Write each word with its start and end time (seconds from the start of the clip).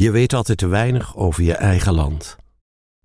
Je 0.00 0.10
weet 0.10 0.32
altijd 0.32 0.58
te 0.58 0.66
weinig 0.66 1.16
over 1.16 1.42
je 1.42 1.54
eigen 1.54 1.94
land. 1.94 2.36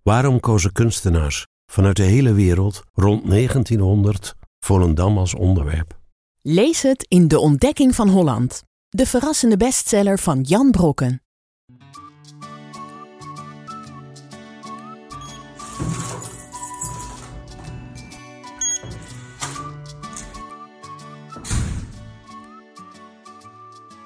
Waarom 0.01 0.40
kozen 0.40 0.72
kunstenaars 0.72 1.46
vanuit 1.72 1.96
de 1.96 2.04
hele 2.04 2.34
wereld 2.34 2.84
rond 2.94 3.30
1900 3.30 4.36
Volendam 4.60 5.18
als 5.18 5.34
onderwerp? 5.34 6.00
Lees 6.42 6.82
het 6.82 7.06
in 7.08 7.28
De 7.28 7.40
Ontdekking 7.40 7.96
van 7.96 8.10
Holland, 8.10 8.64
de 8.90 9.06
verrassende 9.06 9.58
bestseller 9.58 10.20
van 10.20 10.42
Jan 10.42 10.71
Brokken. 10.71 11.21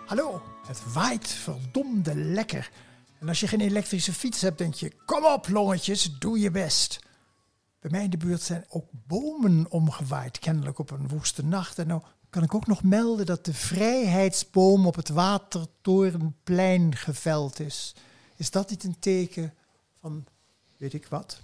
Hallo, 0.06 0.42
het 0.68 0.94
waait 0.94 1.28
verdomde 1.28 2.16
lekker. 2.16 2.72
En 3.20 3.28
als 3.28 3.40
je 3.40 3.48
geen 3.48 3.62
elektrische 3.62 4.14
fiets 4.14 4.42
hebt, 4.42 4.58
denk 4.58 4.74
je: 4.74 4.96
kom 5.06 5.26
op, 5.26 5.48
longetjes, 5.48 6.18
doe 6.20 6.40
je 6.40 6.52
best. 6.52 7.00
Bij 7.80 7.92
mij 7.92 8.04
in 8.04 8.10
de 8.10 8.18
buurt 8.18 8.42
zijn 8.42 8.66
ook 8.70 8.90
bomen 8.92 9.72
omgewaaid, 9.72 10.40
kennelijk 10.40 10.80
op 10.80 10.92
een 10.92 11.08
woeste 11.08 11.46
nacht. 11.46 11.80
En 11.80 11.88
nou 11.88 12.02
kan 12.30 12.44
ik 12.44 12.54
ook 12.54 12.68
nog 12.68 12.84
melden 12.84 13.26
dat 13.26 13.46
de 13.46 13.54
vrijheidsboom 13.54 14.86
op 14.86 14.96
het 14.96 15.10
Watertorenplein 15.10 16.96
geveld 16.96 17.60
is. 17.60 17.96
Is 18.36 18.52
dat 18.52 18.70
niet 18.70 18.84
een 18.84 19.00
teken 19.00 19.54
van 20.02 20.26
weet 20.78 20.94
ik 20.94 21.08
wat? 21.08 21.42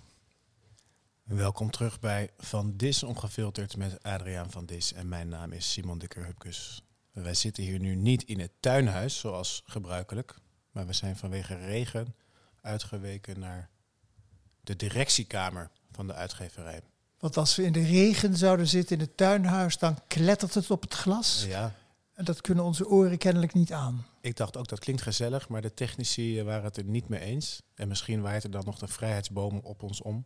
Welkom 1.23 1.71
terug 1.71 1.99
bij 1.99 2.29
Van 2.37 2.73
Dis 2.77 3.03
Ongefilterd 3.03 3.77
met 3.77 4.03
Adriaan 4.03 4.51
van 4.51 4.65
Dis 4.65 4.93
en 4.93 5.09
mijn 5.09 5.27
naam 5.27 5.51
is 5.51 5.71
Simon 5.71 5.97
Dikker-Hupkes. 5.97 6.83
Wij 7.13 7.33
zitten 7.33 7.63
hier 7.63 7.79
nu 7.79 7.95
niet 7.95 8.23
in 8.23 8.39
het 8.39 8.51
tuinhuis 8.59 9.19
zoals 9.19 9.63
gebruikelijk, 9.65 10.35
maar 10.71 10.85
we 10.85 10.93
zijn 10.93 11.15
vanwege 11.15 11.55
regen 11.55 12.15
uitgeweken 12.61 13.39
naar 13.39 13.69
de 14.61 14.75
directiekamer 14.75 15.69
van 15.91 16.07
de 16.07 16.13
uitgeverij. 16.13 16.81
Want 17.19 17.37
als 17.37 17.55
we 17.55 17.63
in 17.63 17.71
de 17.73 17.83
regen 17.83 18.37
zouden 18.37 18.67
zitten 18.67 18.95
in 18.95 19.01
het 19.01 19.17
tuinhuis, 19.17 19.77
dan 19.77 19.97
klettert 20.07 20.53
het 20.53 20.71
op 20.71 20.81
het 20.81 20.93
glas. 20.93 21.45
Ja, 21.47 21.75
En 22.13 22.25
dat 22.25 22.41
kunnen 22.41 22.63
onze 22.63 22.87
oren 22.87 23.17
kennelijk 23.17 23.53
niet 23.53 23.71
aan. 23.73 24.05
ik 24.21 24.35
dacht 24.37 24.57
ook 24.57 24.67
dat 24.67 24.79
klinkt 24.79 25.01
gezellig, 25.01 25.49
maar 25.49 25.61
de 25.61 25.73
technici 25.73 26.43
waren 26.43 26.63
het 26.63 26.77
er 26.77 26.83
niet 26.83 27.09
mee 27.09 27.19
eens. 27.19 27.61
En 27.75 27.87
misschien 27.87 28.21
waait 28.21 28.43
er 28.43 28.51
dan 28.51 28.65
nog 28.65 28.77
de 28.79 28.87
vrijheidsboom 28.87 29.59
op 29.63 29.83
ons 29.83 30.01
om. 30.01 30.25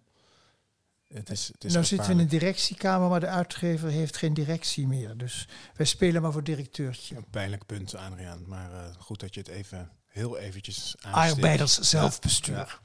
Het 1.08 1.30
is, 1.30 1.48
het 1.48 1.64
is 1.64 1.74
nou 1.74 1.86
zitten 1.86 2.08
we 2.08 2.14
in 2.14 2.20
een 2.20 2.28
directiekamer, 2.28 3.10
maar 3.10 3.20
de 3.20 3.28
uitgever 3.28 3.90
heeft 3.90 4.18
geen 4.18 4.34
directie 4.34 4.88
meer. 4.88 5.18
Dus 5.18 5.48
wij 5.76 5.86
spelen 5.86 6.22
maar 6.22 6.32
voor 6.32 6.44
directeurtje. 6.44 7.16
Een 7.16 7.30
pijnlijk 7.30 7.66
punt, 7.66 7.96
Adriaan. 7.96 8.44
Maar 8.48 8.72
eh, 8.72 8.96
goed 9.00 9.20
dat 9.20 9.34
je 9.34 9.40
het 9.40 9.50
even, 9.50 9.92
heel 10.06 10.38
eventjes 10.38 10.96
aanstipt. 11.00 11.36
Arbeiders 11.36 11.80
zelfbestuur. 11.80 12.56
Ja. 12.56 12.80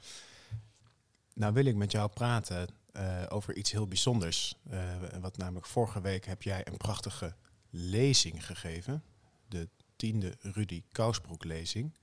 Nou 1.33 1.53
wil 1.53 1.65
ik 1.65 1.75
met 1.75 1.91
jou 1.91 2.09
praten 2.09 2.67
eh, 2.91 3.23
over 3.29 3.55
iets 3.55 3.71
heel 3.71 3.87
bijzonders. 3.87 4.55
Eh, 4.69 4.79
wat 5.21 5.37
namelijk 5.37 5.65
vorige 5.65 6.01
week 6.01 6.25
heb 6.25 6.41
jij 6.41 6.67
een 6.67 6.77
prachtige 6.77 7.35
lezing 7.69 8.45
gegeven. 8.45 9.03
De 9.47 9.69
tiende 9.95 10.37
Rudy 10.41 10.83
Kousbroek 10.91 11.43
lezing. 11.43 11.97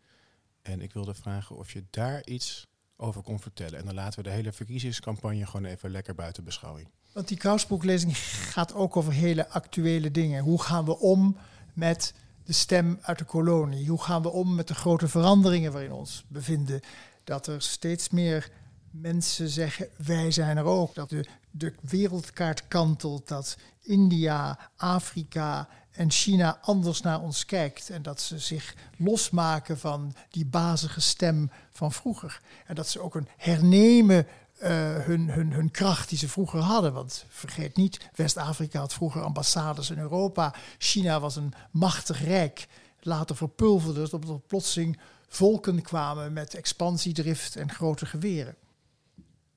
En 0.63 0.81
ik 0.81 0.93
wilde 0.93 1.15
vragen 1.15 1.57
of 1.57 1.73
je 1.73 1.85
daar 1.91 2.27
iets 2.27 2.67
over 3.01 3.23
kon 3.23 3.41
vertellen. 3.41 3.79
En 3.79 3.85
dan 3.85 3.95
laten 3.95 4.23
we 4.23 4.29
de 4.29 4.35
hele 4.35 4.53
verkiezingscampagne 4.53 5.47
gewoon 5.47 5.65
even 5.65 5.91
lekker 5.91 6.15
buiten 6.15 6.45
beschouwing. 6.45 6.89
Want 7.13 7.29
die 7.29 7.37
Kousbroeklezing 7.37 8.19
gaat 8.19 8.75
ook 8.75 8.97
over 8.97 9.13
hele 9.13 9.49
actuele 9.49 10.11
dingen. 10.11 10.43
Hoe 10.43 10.63
gaan 10.63 10.85
we 10.85 10.99
om 10.99 11.37
met 11.73 12.15
de 12.45 12.53
stem 12.53 12.99
uit 13.03 13.19
de 13.19 13.25
kolonie? 13.25 13.89
Hoe 13.89 14.03
gaan 14.03 14.23
we 14.23 14.31
om 14.31 14.55
met 14.55 14.69
de 14.69 14.75
grote 14.75 15.09
veranderingen 15.09 15.73
waarin 15.73 15.93
ons 15.93 16.25
bevinden? 16.29 16.81
Dat 17.25 17.47
er 17.47 17.63
steeds 17.63 18.11
meer 18.11 18.51
mensen 18.91 19.49
zeggen, 19.49 19.89
wij 19.97 20.31
zijn 20.31 20.57
er 20.57 20.65
ook. 20.65 20.95
Dat 20.95 21.13
de 21.51 21.75
wereldkaart 21.81 22.69
kantelt, 22.69 23.29
dat 23.29 23.57
India, 23.83 24.59
Afrika 24.77 25.69
en 26.01 26.11
China 26.11 26.59
anders 26.63 27.01
naar 27.01 27.21
ons 27.21 27.45
kijkt. 27.45 27.91
En 27.91 28.03
dat 28.03 28.21
ze 28.21 28.39
zich 28.39 28.75
losmaken 28.97 29.79
van 29.79 30.15
die 30.31 30.47
bazige 30.47 31.01
stem 31.01 31.51
van 31.73 31.93
vroeger. 31.93 32.41
En 32.67 32.75
dat 32.75 32.89
ze 32.89 33.01
ook 33.01 33.15
een 33.15 33.29
hernemen 33.37 34.27
eh, 34.59 34.71
hun, 34.97 35.31
hun, 35.31 35.53
hun 35.53 35.71
kracht 35.71 36.09
die 36.09 36.19
ze 36.19 36.29
vroeger 36.29 36.61
hadden. 36.61 36.93
Want 36.93 37.25
vergeet 37.29 37.77
niet, 37.77 38.11
West-Afrika 38.15 38.81
had 38.81 38.93
vroeger 38.93 39.23
ambassades 39.23 39.91
in 39.91 39.99
Europa. 39.99 40.55
China 40.79 41.21
was 41.21 41.37
een 41.37 41.53
machtig 41.71 42.25
rijk. 42.25 42.67
Later 43.01 43.37
verpulverde 43.37 44.01
het 44.01 44.13
omdat 44.13 44.31
er 44.31 44.41
plotseling 44.41 44.99
volken 45.29 45.83
kwamen 45.83 46.33
met 46.33 46.55
expansiedrift 46.55 47.57
en 47.57 47.73
grote 47.73 48.07
geweren. 48.07 48.55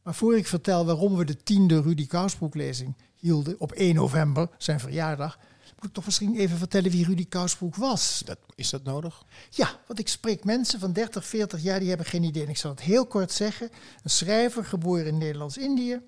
Maar 0.02 0.16
voor 0.16 0.38
ik 0.38 0.48
vertel 0.48 0.86
waarom 0.86 1.16
we 1.16 1.26
de 1.26 1.44
tiende 1.44 1.82
Rudy 1.82 2.08
Kousbroek-lezing 2.08 2.96
hielden 3.16 3.56
op 3.60 3.72
1 3.72 3.96
november, 3.96 4.50
zijn 4.58 4.80
verjaardag, 4.80 5.38
moet 5.84 5.94
toch 5.94 6.06
misschien 6.06 6.36
even 6.36 6.58
vertellen 6.58 6.92
wie 6.92 7.06
Rudy 7.06 7.28
Kousbroek 7.28 7.76
was. 7.76 8.22
Dat, 8.26 8.40
is 8.56 8.70
dat 8.70 8.84
nodig? 8.84 9.24
Ja, 9.50 9.80
want 9.88 10.00
ik 10.00 10.08
spreek 10.08 10.44
mensen 10.44 10.80
van 10.80 10.94
30, 10.94 11.26
40 11.26 11.62
jaar, 11.62 11.80
die 11.80 11.90
hebben 11.90 12.06
geen 12.06 12.24
idee. 12.24 12.44
En 12.44 12.50
ik 12.50 12.58
zal 12.58 12.72
het 12.72 12.82
heel 12.82 13.06
kort 13.06 13.32
zeggen. 13.32 13.70
Een 14.04 14.10
schrijver, 14.10 14.66
geboren 14.66 15.06
in 15.06 15.18
Nederlands-Indië, 15.18 16.02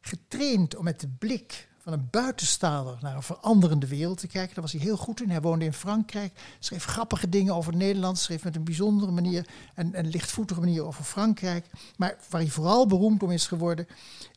getraind 0.00 0.76
om 0.76 0.84
met 0.84 1.00
de 1.00 1.08
blik 1.18 1.68
van 1.82 1.92
een 1.92 2.08
buitenstaander 2.10 2.98
naar 3.00 3.16
een 3.16 3.22
veranderende 3.22 3.86
wereld 3.86 4.18
te 4.18 4.26
kijken. 4.26 4.54
Daar 4.54 4.64
was 4.64 4.72
hij 4.72 4.80
heel 4.80 4.96
goed 4.96 5.22
in. 5.22 5.30
Hij 5.30 5.40
woonde 5.40 5.64
in 5.64 5.72
Frankrijk, 5.72 6.32
schreef 6.58 6.84
grappige 6.84 7.28
dingen 7.28 7.54
over 7.54 7.76
Nederland, 7.76 8.18
schreef 8.18 8.44
met 8.44 8.56
een 8.56 8.64
bijzondere 8.64 9.12
manier 9.12 9.46
en 9.74 9.98
een 9.98 10.08
lichtvoetige 10.08 10.60
manier 10.60 10.84
over 10.84 11.04
Frankrijk. 11.04 11.66
Maar 11.96 12.16
waar 12.30 12.40
hij 12.40 12.50
vooral 12.50 12.86
beroemd 12.86 13.22
om 13.22 13.30
is 13.30 13.46
geworden, 13.46 13.86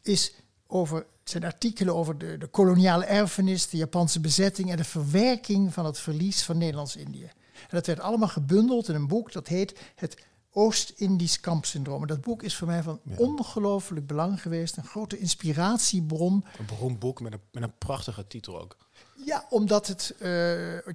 is 0.01 0.33
over 0.67 1.05
zijn 1.23 1.43
artikelen 1.43 1.95
over 1.95 2.17
de, 2.17 2.37
de 2.37 2.47
koloniale 2.47 3.05
erfenis, 3.05 3.69
de 3.69 3.77
Japanse 3.77 4.19
bezetting 4.19 4.71
en 4.71 4.77
de 4.77 4.83
verwerking 4.83 5.73
van 5.73 5.85
het 5.85 5.99
verlies 5.99 6.43
van 6.43 6.57
Nederlands-Indië. 6.57 7.31
En 7.55 7.69
dat 7.69 7.85
werd 7.85 7.99
allemaal 7.99 8.27
gebundeld 8.27 8.89
in 8.89 8.95
een 8.95 9.07
boek 9.07 9.31
dat 9.31 9.47
heet 9.47 9.79
Het 9.95 10.23
Oost-Indisch 10.57 11.39
kampsyndroom. 11.39 12.01
En 12.01 12.07
dat 12.07 12.21
boek 12.21 12.43
is 12.43 12.55
voor 12.55 12.67
mij 12.67 12.83
van 12.83 12.99
ongelooflijk 13.17 14.07
belang 14.07 14.41
geweest, 14.41 14.77
een 14.77 14.83
grote 14.83 15.19
inspiratiebron. 15.19 16.45
Een 16.59 16.65
beroemd 16.65 16.99
boek 16.99 17.21
met 17.21 17.33
een, 17.33 17.39
met 17.51 17.63
een 17.63 17.77
prachtige 17.77 18.27
titel 18.27 18.61
ook. 18.61 18.77
Ja, 19.25 19.45
omdat 19.49 19.87
het, 19.87 20.13
eh, 20.19 20.27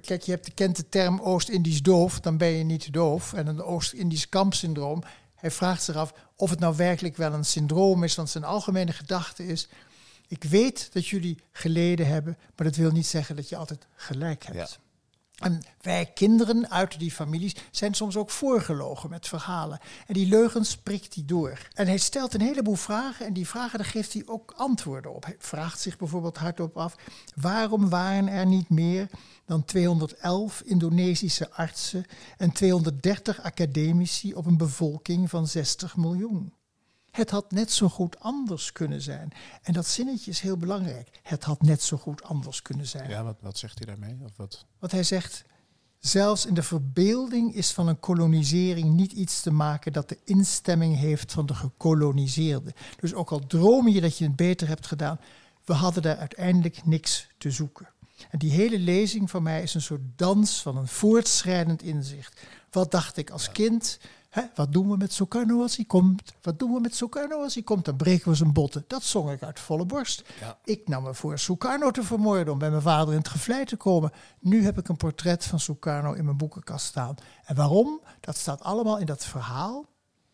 kijk, 0.01 0.21
je 0.21 0.31
hebt, 0.31 0.53
kent 0.53 0.75
de 0.75 0.89
term 0.89 1.19
Oost-Indisch 1.19 1.81
doof, 1.81 2.19
dan 2.19 2.37
ben 2.37 2.47
je 2.47 2.63
niet 2.63 2.93
doof. 2.93 3.33
En 3.33 3.47
een 3.47 3.61
Oost-Indisch 3.61 4.29
kampsyndroom, 4.29 5.03
hij 5.41 5.51
vraagt 5.51 5.83
zich 5.83 5.95
af 5.95 6.13
of 6.35 6.49
het 6.49 6.59
nou 6.59 6.75
werkelijk 6.75 7.17
wel 7.17 7.33
een 7.33 7.45
syndroom 7.45 8.03
is, 8.03 8.15
want 8.15 8.29
zijn 8.29 8.43
algemene 8.43 8.91
gedachte 8.91 9.47
is, 9.47 9.67
ik 10.27 10.43
weet 10.43 10.89
dat 10.93 11.07
jullie 11.07 11.37
geleden 11.51 12.07
hebben, 12.07 12.37
maar 12.55 12.67
dat 12.67 12.75
wil 12.75 12.91
niet 12.91 13.07
zeggen 13.07 13.35
dat 13.35 13.49
je 13.49 13.55
altijd 13.55 13.87
gelijk 13.95 14.43
hebt. 14.45 14.79
En 15.41 15.61
wij 15.81 16.11
kinderen 16.13 16.69
uit 16.69 16.99
die 16.99 17.11
families 17.11 17.55
zijn 17.71 17.93
soms 17.93 18.15
ook 18.15 18.29
voorgelogen 18.29 19.09
met 19.09 19.27
verhalen. 19.27 19.79
En 20.07 20.13
die 20.13 20.27
leugens 20.27 20.77
prikt 20.77 21.15
hij 21.15 21.23
door. 21.25 21.67
En 21.73 21.87
hij 21.87 21.97
stelt 21.97 22.33
een 22.33 22.41
heleboel 22.41 22.75
vragen 22.75 23.25
en 23.25 23.33
die 23.33 23.47
vragen 23.47 23.77
daar 23.77 23.87
geeft 23.87 24.13
hij 24.13 24.23
ook 24.25 24.53
antwoorden 24.55 25.13
op. 25.13 25.25
Hij 25.25 25.35
vraagt 25.39 25.79
zich 25.79 25.97
bijvoorbeeld 25.97 26.37
hardop 26.37 26.77
af, 26.77 26.95
waarom 27.35 27.89
waren 27.89 28.27
er 28.27 28.45
niet 28.45 28.69
meer 28.69 29.09
dan 29.45 29.65
211 29.65 30.61
Indonesische 30.65 31.51
artsen 31.51 32.05
en 32.37 32.51
230 32.51 33.41
academici 33.41 34.33
op 34.33 34.45
een 34.45 34.57
bevolking 34.57 35.29
van 35.29 35.47
60 35.47 35.97
miljoen? 35.97 36.53
Het 37.11 37.29
had 37.29 37.51
net 37.51 37.71
zo 37.71 37.89
goed 37.89 38.19
anders 38.19 38.71
kunnen 38.71 39.01
zijn. 39.01 39.31
En 39.61 39.73
dat 39.73 39.87
zinnetje 39.87 40.31
is 40.31 40.39
heel 40.39 40.57
belangrijk. 40.57 41.19
Het 41.23 41.43
had 41.43 41.61
net 41.61 41.81
zo 41.81 41.97
goed 41.97 42.23
anders 42.23 42.61
kunnen 42.61 42.87
zijn. 42.87 43.09
Ja, 43.09 43.23
wat, 43.23 43.37
wat 43.41 43.57
zegt 43.57 43.77
hij 43.77 43.87
daarmee? 43.87 44.17
Of 44.23 44.37
wat? 44.37 44.65
Want 44.79 44.91
hij 44.91 45.03
zegt, 45.03 45.43
zelfs 45.99 46.45
in 46.45 46.53
de 46.53 46.63
verbeelding 46.63 47.55
is 47.55 47.71
van 47.71 47.87
een 47.87 47.99
kolonisering 47.99 48.93
niet 48.93 49.11
iets 49.11 49.41
te 49.41 49.51
maken 49.51 49.93
dat 49.93 50.09
de 50.09 50.17
instemming 50.23 50.97
heeft 50.97 51.31
van 51.31 51.45
de 51.45 51.53
gekoloniseerde. 51.53 52.73
Dus 52.99 53.13
ook 53.13 53.31
al 53.31 53.47
droom 53.47 53.87
je 53.87 54.01
dat 54.01 54.17
je 54.17 54.25
het 54.25 54.35
beter 54.35 54.67
hebt 54.67 54.87
gedaan, 54.87 55.19
we 55.65 55.73
hadden 55.73 56.03
daar 56.03 56.17
uiteindelijk 56.17 56.85
niks 56.85 57.27
te 57.37 57.51
zoeken. 57.51 57.89
En 58.29 58.39
die 58.39 58.51
hele 58.51 58.79
lezing 58.79 59.29
van 59.29 59.43
mij 59.43 59.61
is 59.61 59.73
een 59.73 59.81
soort 59.81 60.01
dans 60.15 60.61
van 60.61 60.77
een 60.77 60.87
voortschrijdend 60.87 61.81
inzicht. 61.81 62.41
Wat 62.71 62.91
dacht 62.91 63.17
ik 63.17 63.29
als 63.29 63.51
kind? 63.51 63.99
Hè, 64.31 64.41
wat 64.55 64.73
doen 64.73 64.89
we 64.89 64.97
met 64.97 65.13
Sukarno 65.13 65.61
als 65.61 65.75
hij 65.75 65.85
komt? 65.85 66.33
Wat 66.41 66.59
doen 66.59 66.73
we 66.73 66.79
met 66.79 66.95
Sukarno 66.95 67.43
als 67.43 67.53
hij 67.53 67.63
komt? 67.63 67.85
Dan 67.85 67.95
breken 67.95 68.29
we 68.29 68.35
zijn 68.35 68.53
botten. 68.53 68.83
Dat 68.87 69.03
zong 69.03 69.31
ik 69.31 69.43
uit 69.43 69.59
volle 69.59 69.85
borst. 69.85 70.23
Ja. 70.39 70.57
Ik 70.63 70.87
nam 70.87 71.03
me 71.03 71.13
voor 71.13 71.39
Sukarno 71.39 71.91
te 71.91 72.03
vermoorden 72.03 72.53
om 72.53 72.59
bij 72.59 72.69
mijn 72.69 72.81
vader 72.81 73.13
in 73.13 73.19
het 73.19 73.27
gevlei 73.27 73.65
te 73.65 73.75
komen. 73.75 74.11
Nu 74.39 74.63
heb 74.63 74.77
ik 74.77 74.87
een 74.87 74.97
portret 74.97 75.45
van 75.45 75.59
Sukarno 75.59 76.13
in 76.13 76.25
mijn 76.25 76.37
boekenkast 76.37 76.85
staan. 76.85 77.15
En 77.45 77.55
waarom? 77.55 78.01
Dat 78.19 78.37
staat 78.37 78.61
allemaal 78.61 78.97
in 78.97 79.05
dat 79.05 79.25
verhaal. 79.25 79.85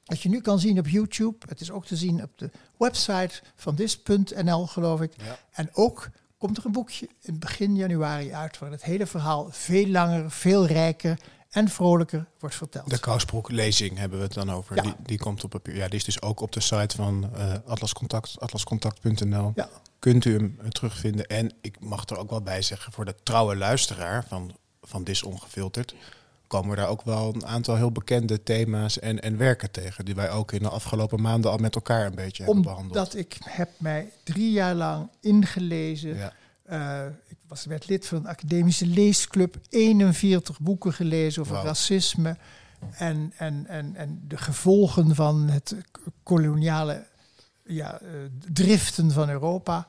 Dat 0.03 0.21
je 0.21 0.29
nu 0.29 0.41
kan 0.41 0.59
zien 0.59 0.79
op 0.79 0.87
YouTube. 0.87 1.45
Het 1.47 1.61
is 1.61 1.71
ook 1.71 1.85
te 1.85 1.95
zien 1.95 2.23
op 2.23 2.37
de 2.37 2.51
website 2.77 3.41
van 3.55 3.75
dis.nl, 3.75 4.67
geloof 4.67 5.01
ik. 5.01 5.13
Ja. 5.17 5.37
En 5.51 5.69
ook 5.73 6.09
komt 6.37 6.57
er 6.57 6.65
een 6.65 6.71
boekje 6.71 7.09
in 7.21 7.39
begin 7.39 7.75
januari 7.75 8.33
uit, 8.33 8.59
waar 8.59 8.71
het 8.71 8.83
hele 8.83 9.05
verhaal 9.05 9.47
veel 9.49 9.87
langer, 9.87 10.31
veel 10.31 10.65
rijker 10.65 11.19
en 11.49 11.69
vrolijker 11.69 12.25
wordt 12.39 12.55
verteld. 12.55 12.89
De 12.89 12.99
Kousbroek-lezing 12.99 13.97
hebben 13.97 14.17
we 14.17 14.23
het 14.23 14.33
dan 14.33 14.51
over. 14.51 14.75
Ja. 14.75 14.81
Die, 14.81 14.95
die 15.03 15.17
komt 15.17 15.43
op 15.43 15.49
papier. 15.49 15.75
Ja, 15.75 15.87
die 15.87 15.99
is 15.99 16.03
dus 16.03 16.21
ook 16.21 16.39
op 16.39 16.51
de 16.51 16.59
site 16.59 16.95
van 16.95 17.29
eh 17.35 17.53
Atlas 17.65 17.93
Contact, 17.93 18.39
atlascontact.nl. 18.39 19.51
Ja. 19.55 19.69
Kunt 19.99 20.25
u 20.25 20.33
hem 20.33 20.57
eh, 20.61 20.67
terugvinden. 20.67 21.25
En 21.25 21.51
ik 21.61 21.79
mag 21.79 22.05
er 22.09 22.17
ook 22.17 22.29
wel 22.29 22.41
bij 22.41 22.61
zeggen, 22.61 22.93
voor 22.93 23.05
de 23.05 23.15
trouwe 23.23 23.55
luisteraar 23.55 24.25
van, 24.27 24.55
van 24.81 25.03
Dis 25.03 25.23
Ongefilterd, 25.23 25.95
komen 26.47 26.69
we 26.69 26.75
daar 26.75 26.89
ook 26.89 27.01
wel 27.01 27.35
een 27.35 27.45
aantal 27.45 27.75
heel 27.75 27.91
bekende 27.91 28.43
thema's 28.43 28.99
en, 28.99 29.21
en 29.21 29.37
werken 29.37 29.71
tegen. 29.71 30.05
Die 30.05 30.15
wij 30.15 30.31
ook 30.31 30.51
in 30.51 30.61
de 30.61 30.69
afgelopen 30.69 31.21
maanden 31.21 31.51
al 31.51 31.57
met 31.57 31.75
elkaar 31.75 32.05
een 32.05 32.15
beetje 32.15 32.43
hebben 32.43 32.61
behandeld. 32.61 32.97
Omdat 32.97 33.15
ik 33.15 33.37
heb 33.43 33.69
mij 33.77 34.11
drie 34.23 34.51
jaar 34.51 34.75
lang 34.75 35.09
ingelezen. 35.21 36.15
Ja. 36.15 36.33
Eh, 36.63 37.11
was, 37.47 37.65
werd 37.65 37.87
lid 37.87 38.07
van 38.07 38.17
een 38.17 38.27
academische 38.27 38.85
leesclub. 38.87 39.57
41 39.69 40.59
boeken 40.59 40.93
gelezen 40.93 41.41
over 41.41 41.55
racisme. 41.55 42.37
En, 42.91 43.33
en, 43.37 43.67
en, 43.67 43.95
en 43.95 44.21
de 44.27 44.37
gevolgen 44.37 45.15
van 45.15 45.49
het 45.49 45.75
koloniale 46.23 47.05
ja, 47.65 47.99
eh, 47.99 48.09
driften 48.53 49.11
van 49.11 49.29
Europa. 49.29 49.87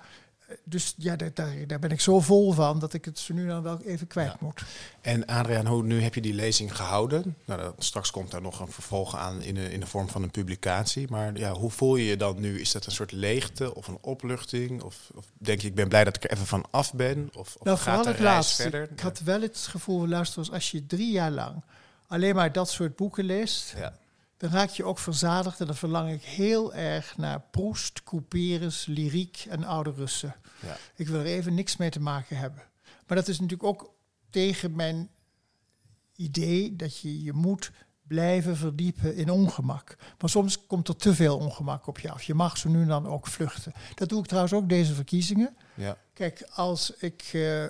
Dus 0.65 0.95
ja, 0.97 1.17
daar, 1.17 1.31
daar, 1.67 1.79
ben 1.79 1.91
ik 1.91 2.01
zo 2.01 2.21
vol 2.21 2.53
van 2.53 2.79
dat 2.79 2.93
ik 2.93 3.05
het 3.05 3.19
zo 3.19 3.35
nu 3.35 3.47
dan 3.47 3.63
wel 3.63 3.81
even 3.81 4.07
kwijt 4.07 4.31
Ja. 4.31 4.37
moet. 4.41 4.63
En 5.01 5.27
Adriaan, 5.27 5.67
hoe, 5.67 5.83
nu 5.83 6.03
heb 6.03 6.15
je 6.15 6.21
die 6.21 6.35
lezing 6.35 6.77
gehouden. 6.77 7.37
Nou, 7.45 7.61
dat- 7.61 7.75
straks 7.79 8.11
komt 8.11 8.31
daar 8.31 8.43
nog 8.43 8.61
een 8.61 8.69
vervolg 8.73 9.17
aan 9.17 9.43
in 9.43 9.55
de, 9.55 9.73
in 9.73 9.81
de 9.81 9.87
vorm 9.87 10.09
van 10.09 10.23
een 10.23 10.31
publicatie. 10.31 11.07
Maar 11.11 11.37
ja, 11.39 11.53
hoe 11.53 11.71
voel 11.71 11.97
je 11.97 12.05
je 12.05 12.17
dan 12.17 12.41
nu? 12.41 12.61
Is 12.61 12.73
dat 12.73 12.87
een 12.87 12.93
soort 12.93 13.13
leegte 13.13 13.75
of 13.75 13.89
een 13.89 13.99
opluchting? 14.01 14.83
Of, 14.83 15.11
of 15.15 15.25
denk 15.39 15.61
je, 15.61 15.69
ik 15.69 15.75
ben 15.75 15.89
blij 15.89 16.05
dat 16.05 16.17
ik 16.17 16.25
er 16.25 16.31
even 16.33 16.47
van 16.47 16.65
af 16.71 16.95
ben? 16.95 17.31
Of, 17.37 17.57
of 17.59 17.65
Nou, 17.65 17.79
gaat 17.79 18.03
de 18.05 18.09
het 18.11 18.19
reis 18.19 18.35
laatste. 18.35 18.63
verder? 18.63 18.91
Ik 18.91 19.01
had 19.01 19.21
wel 19.21 19.41
het 19.41 19.59
gevoel, 19.59 20.09
luister, 20.09 20.49
als 20.53 20.71
je 20.71 20.87
drie 20.87 21.11
jaar 21.13 21.31
lang 21.31 21.63
alleen 22.07 22.35
maar 22.35 22.53
dat 22.53 22.71
soort 22.71 22.97
boeken 22.97 23.25
leest, 23.25 23.75
Ja. 23.77 23.93
Dan 24.39 24.51
raak 24.51 24.71
je 24.71 24.85
ook 24.85 24.99
verzadigd. 24.99 25.61
En 25.61 25.67
dan 25.67 25.75
verlang 25.75 26.13
ik 26.13 26.23
heel 26.23 26.75
erg 26.75 27.17
naar 27.17 27.41
Proest, 27.51 28.03
Couperus, 28.03 28.87
lyriek 28.87 29.45
en 29.49 29.65
oude 29.65 29.91
Russen. 29.91 30.35
Ja. 30.61 30.77
Ik 30.95 31.09
wil 31.09 31.21
er 31.21 31.27
even 31.27 31.55
niks 31.55 31.77
mee 31.77 31.91
te 31.91 32.01
maken 32.01 32.37
hebben. 32.37 32.63
Maar 33.07 33.17
dat 33.17 33.29
is 33.29 33.41
natuurlijk 33.41 33.69
ook 33.69 33.95
tegen 34.31 34.77
mijn 34.77 35.09
idee 36.17 36.77
dat 36.77 36.99
je 36.99 37.23
je 37.23 37.33
moet 37.33 37.71
blijven 38.07 38.57
verdiepen 38.57 39.17
in 39.17 39.31
ongemak. 39.31 39.97
Maar 40.19 40.31
soms 40.31 40.67
komt 40.67 40.89
er 40.89 40.97
te 40.97 41.15
veel 41.15 41.39
ongemak 41.39 41.87
op 41.87 41.99
je 41.99 42.11
af. 42.11 42.23
Je 42.23 42.35
mag 42.35 42.57
zo 42.57 42.69
nu 42.69 42.83
en 42.83 42.89
dan 42.89 43.07
ook 43.07 43.27
vluchten. 43.27 43.73
Dat 43.95 44.09
doe 44.09 44.21
ik 44.21 44.27
trouwens 44.27 44.55
ook 44.55 44.69
deze 44.69 44.95
verkiezingen. 44.95 45.57
Ja. 45.75 45.97
Kijk, 46.13 46.49
als 46.55 46.93
ik 46.99 47.31
eh, 47.33 47.65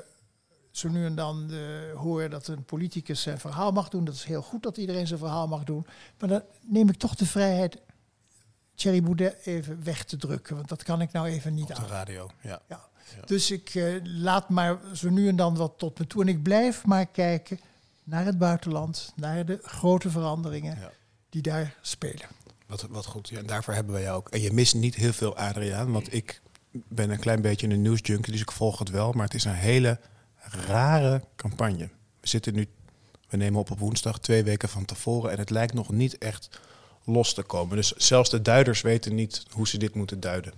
zo 0.78 0.88
nu 0.88 1.04
en 1.04 1.14
dan 1.14 1.50
eh, 1.52 1.58
hoor 1.98 2.28
dat 2.28 2.46
een 2.48 2.64
politicus 2.64 3.22
zijn 3.22 3.38
verhaal 3.38 3.70
mag 3.72 3.88
doen, 3.88 4.04
dat 4.04 4.14
is 4.14 4.24
heel 4.24 4.42
goed 4.42 4.62
dat 4.62 4.76
iedereen 4.76 5.06
zijn 5.06 5.18
verhaal 5.18 5.48
mag 5.48 5.64
doen. 5.64 5.86
Maar 6.18 6.28
dan 6.28 6.42
neem 6.66 6.88
ik 6.88 6.96
toch 6.96 7.14
de 7.14 7.26
vrijheid 7.26 7.78
Thierry 8.74 9.02
Boudet 9.02 9.36
even 9.44 9.84
weg 9.84 10.04
te 10.04 10.16
drukken, 10.16 10.56
want 10.56 10.68
dat 10.68 10.82
kan 10.82 11.00
ik 11.00 11.12
nou 11.12 11.26
even 11.26 11.54
niet 11.54 11.68
Op 11.70 11.74
de 11.76 11.80
aan. 11.82 11.86
radio, 11.88 12.30
ja. 12.40 12.60
Ja. 12.68 12.80
Dus 13.26 13.50
ik 13.50 13.74
eh, 13.74 13.94
laat 14.02 14.48
maar 14.48 14.78
zo 14.94 15.08
nu 15.10 15.28
en 15.28 15.36
dan 15.36 15.56
wat 15.56 15.72
tot 15.76 15.98
me 15.98 16.06
toe. 16.06 16.22
En 16.22 16.28
ik 16.28 16.42
blijf 16.42 16.84
maar 16.86 17.06
kijken 17.06 17.60
naar 18.04 18.24
het 18.24 18.38
buitenland, 18.38 19.12
naar 19.16 19.46
de 19.46 19.58
grote 19.62 20.10
veranderingen 20.10 20.78
Ja. 20.80 20.90
die 21.30 21.42
daar 21.42 21.74
spelen. 21.80 22.26
Wat, 22.66 22.82
wat 22.90 23.06
goed. 23.06 23.28
Ja, 23.28 23.38
en 23.38 23.46
daarvoor 23.46 23.74
hebben 23.74 23.92
wij 23.92 24.02
jou 24.02 24.16
ook. 24.16 24.28
En 24.28 24.40
je 24.40 24.52
mist 24.52 24.74
niet 24.74 24.94
heel 24.94 25.12
veel, 25.12 25.36
Adriaan. 25.36 25.92
Want 25.92 26.12
ik 26.14 26.40
ben 26.70 27.10
een 27.10 27.18
klein 27.18 27.42
beetje 27.42 27.68
een 27.68 27.82
nieuwsjunkie, 27.82 28.32
dus 28.32 28.40
ik 28.40 28.50
volg 28.52 28.78
het 28.78 28.90
wel. 28.90 29.12
Maar 29.12 29.24
het 29.24 29.34
is 29.34 29.44
een 29.44 29.52
hele 29.52 30.00
rare 30.50 31.22
campagne. 31.36 31.88
We 32.20 32.28
zitten 32.28 32.54
nu, 32.54 32.68
we 33.28 33.36
nemen 33.36 33.60
op 33.60 33.70
op 33.70 33.78
woensdag, 33.78 34.18
twee 34.20 34.44
weken 34.44 34.68
van 34.68 34.84
tevoren. 34.84 35.30
En 35.30 35.38
het 35.38 35.50
lijkt 35.50 35.74
nog 35.74 35.90
niet 35.90 36.18
echt 36.18 36.48
los 37.04 37.34
te 37.34 37.42
komen. 37.42 37.76
Dus 37.76 37.92
zelfs 37.92 38.30
de 38.30 38.42
duiders 38.42 38.80
weten 38.80 39.14
niet 39.14 39.42
hoe 39.50 39.68
ze 39.68 39.78
dit 39.78 39.94
moeten 39.94 40.20
duiden. 40.20 40.52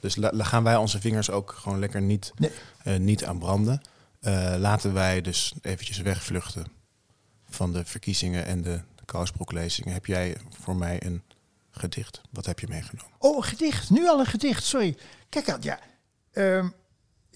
Dus 0.00 0.16
la, 0.16 0.30
la- 0.32 0.44
gaan 0.44 0.62
wij 0.64 0.76
onze 0.76 1.00
vingers 1.00 1.30
ook 1.30 1.52
gewoon 1.58 1.78
lekker 1.78 2.00
niet, 2.02 2.32
Nee. 2.36 2.50
eh, 2.84 2.96
niet 2.96 3.24
aan 3.24 3.38
branden. 3.38 3.80
Eh, 4.20 4.54
laten 4.58 4.92
wij 4.92 5.20
dus 5.20 5.52
eventjes 5.62 5.98
wegvluchten 5.98 6.66
van 7.50 7.72
de 7.72 7.84
verkiezingen 7.84 8.46
en 8.46 8.62
de 8.62 8.80
Kousbroeklezingen. 9.04 9.92
Heb 9.92 10.06
jij 10.06 10.36
voor 10.60 10.76
mij 10.76 11.02
een 11.06 11.22
gedicht? 11.70 12.20
Wat 12.30 12.46
heb 12.46 12.58
je 12.58 12.66
meegenomen? 12.68 13.10
Oh, 13.18 13.36
een 13.36 13.42
gedicht. 13.42 13.90
Nu 13.90 14.08
al 14.08 14.18
een 14.20 14.26
gedicht, 14.26 14.64
sorry. 14.64 14.96
Kijk 15.28 15.50
aan, 15.50 15.58
ja. 15.62 15.78
Ehm, 16.32 16.68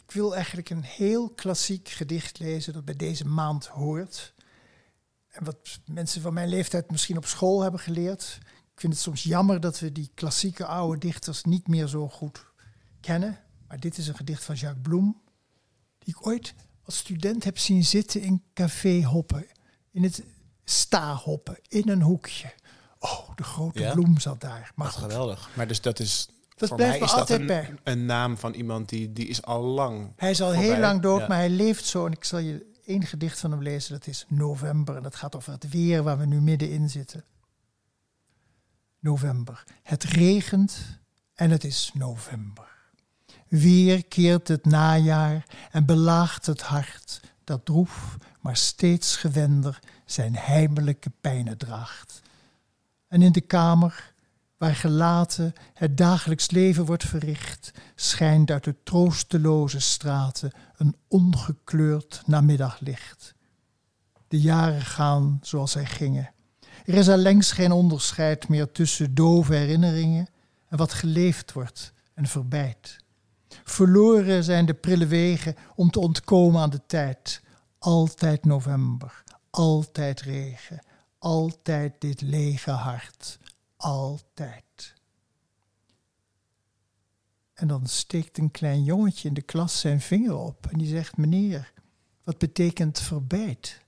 ik 0.06 0.12
wil 0.12 0.34
eigenlijk 0.34 0.70
een 0.70 0.82
heel 0.82 1.30
klassiek 1.30 1.88
gedicht 1.88 2.38
lezen 2.38 2.72
dat 2.72 2.84
bij 2.84 2.96
deze 2.96 3.26
maand 3.26 3.66
hoort. 3.66 4.34
En 5.28 5.44
wat 5.44 5.80
mensen 5.84 6.22
van 6.22 6.34
mijn 6.34 6.48
leeftijd 6.48 6.90
misschien 6.90 7.16
op 7.16 7.26
school 7.26 7.62
hebben 7.62 7.80
geleerd. 7.80 8.38
Ik 8.74 8.80
vind 8.80 8.92
het 8.92 9.02
soms 9.02 9.22
jammer 9.22 9.60
dat 9.60 9.78
we 9.78 9.92
die 9.92 10.10
klassieke 10.14 10.66
oude 10.66 10.98
dichters 10.98 11.44
niet 11.44 11.68
meer 11.68 11.86
zo 11.86 12.08
goed 12.08 12.46
kennen. 13.00 13.38
Maar 13.68 13.80
dit 13.80 13.98
is 13.98 14.08
een 14.08 14.16
gedicht 14.16 14.44
van 14.44 14.54
Jacques 14.54 14.82
Bloem, 14.82 15.22
die 15.98 16.14
ik 16.18 16.26
ooit 16.26 16.54
als 16.82 16.96
student 16.96 17.44
heb 17.44 17.58
zien 17.58 17.84
zitten 17.84 18.20
in 18.20 18.42
Café 18.54 19.02
Hoppen. 19.02 19.46
In 19.90 20.02
het 20.02 20.22
sta 20.64 21.14
hoppen, 21.14 21.58
in 21.68 21.88
een 21.88 22.02
hoekje. 22.02 22.52
Oh, 22.98 23.36
de 23.36 23.42
grote 23.42 23.80
Ja? 23.80 23.92
bloem 23.92 24.18
zat 24.18 24.40
daar. 24.40 24.72
Maar 24.74 24.90
geweldig. 24.90 25.50
Maar 25.54 25.66
dus 25.66 25.80
dat 25.80 25.98
is. 25.98 26.28
Dat 26.56 26.68
voor 26.68 26.76
blijft 26.76 26.98
mij 26.98 27.00
me 27.00 27.04
is 27.06 27.10
dat 27.10 27.20
altijd 27.20 27.40
een, 27.40 27.46
bij. 27.46 27.74
een 27.92 28.06
naam 28.06 28.36
van 28.38 28.52
iemand 28.54 28.88
die, 28.88 29.12
die 29.12 29.26
is 29.26 29.42
al 29.42 29.62
lang. 29.62 30.12
Hij 30.16 30.30
is 30.30 30.40
al 30.42 30.52
voorbij. 30.52 30.66
heel 30.70 30.78
lang 30.80 31.02
dood, 31.02 31.20
Ja. 31.20 31.26
maar 31.26 31.36
hij 31.36 31.50
leeft 31.50 31.84
zo. 31.84 32.06
En 32.06 32.12
ik 32.12 32.24
zal 32.24 32.38
je 32.38 32.66
één 32.84 33.02
gedicht 33.06 33.40
van 33.40 33.50
hem 33.50 33.62
lezen. 33.62 33.92
Dat 33.92 34.06
is 34.06 34.24
November. 34.28 34.96
En 34.96 35.02
dat 35.02 35.14
gaat 35.16 35.36
over 35.36 35.52
het 35.52 35.68
weer 35.70 36.02
waar 36.02 36.18
we 36.18 36.26
nu 36.26 36.40
middenin 36.40 36.90
zitten. 36.90 37.24
November. 39.00 39.64
Het 39.82 40.04
regent 40.04 40.98
en 41.34 41.50
het 41.50 41.64
is 41.64 41.90
november. 41.94 42.64
Weer 43.48 44.04
keert 44.06 44.48
het 44.48 44.64
najaar 44.64 45.46
en 45.70 45.84
belaagt 45.86 46.46
het 46.46 46.62
hart 46.62 47.20
dat 47.44 47.64
droef, 47.64 48.16
maar 48.40 48.56
steeds 48.56 49.16
gewender 49.16 49.78
zijn 50.04 50.36
heimelijke 50.36 51.10
pijnen 51.20 51.58
draagt. 51.58 52.22
En 53.08 53.22
in 53.22 53.32
de 53.32 53.40
kamer, 53.40 54.14
waar 54.56 54.74
gelaten 54.74 55.52
het 55.74 55.96
dagelijks 55.96 56.50
leven 56.50 56.84
wordt 56.84 57.04
verricht, 57.04 57.72
schijnt 57.94 58.50
uit 58.50 58.64
de 58.64 58.74
troosteloze 58.82 59.80
straten 59.80 60.52
een 60.76 60.96
ongekleurd 61.08 62.22
namiddaglicht. 62.26 63.34
De 64.28 64.40
jaren 64.40 64.82
gaan 64.82 65.38
zoals 65.42 65.72
zij 65.72 65.86
gingen. 65.86 66.30
Er 66.84 66.94
is 66.94 67.08
allengs 67.08 67.52
geen 67.52 67.72
onderscheid 67.72 68.48
meer 68.48 68.72
tussen 68.72 69.14
dove 69.14 69.54
herinneringen 69.54 70.28
en 70.68 70.76
wat 70.76 70.92
geleefd 70.92 71.52
wordt 71.52 71.92
en 72.14 72.26
verbijt. 72.26 72.96
Verloren 73.64 74.44
zijn 74.44 74.66
de 74.66 74.74
prille 74.74 75.06
wegen 75.06 75.54
om 75.74 75.90
te 75.90 76.00
ontkomen 76.00 76.60
aan 76.60 76.70
de 76.70 76.80
tijd. 76.86 77.42
Altijd 77.78 78.44
november, 78.44 79.22
altijd 79.50 80.20
regen, 80.20 80.82
altijd 81.18 81.94
dit 81.98 82.20
lege 82.20 82.70
hart, 82.70 83.38
altijd. 83.76 84.94
En 87.54 87.68
dan 87.68 87.86
steekt 87.86 88.38
een 88.38 88.50
klein 88.50 88.84
jongetje 88.84 89.28
in 89.28 89.34
de 89.34 89.42
klas 89.42 89.80
zijn 89.80 90.00
vinger 90.00 90.36
op 90.36 90.66
en 90.66 90.78
die 90.78 90.88
zegt: 90.88 91.16
Meneer, 91.16 91.72
wat 92.24 92.38
betekent 92.38 93.00
verbijt? 93.00 93.84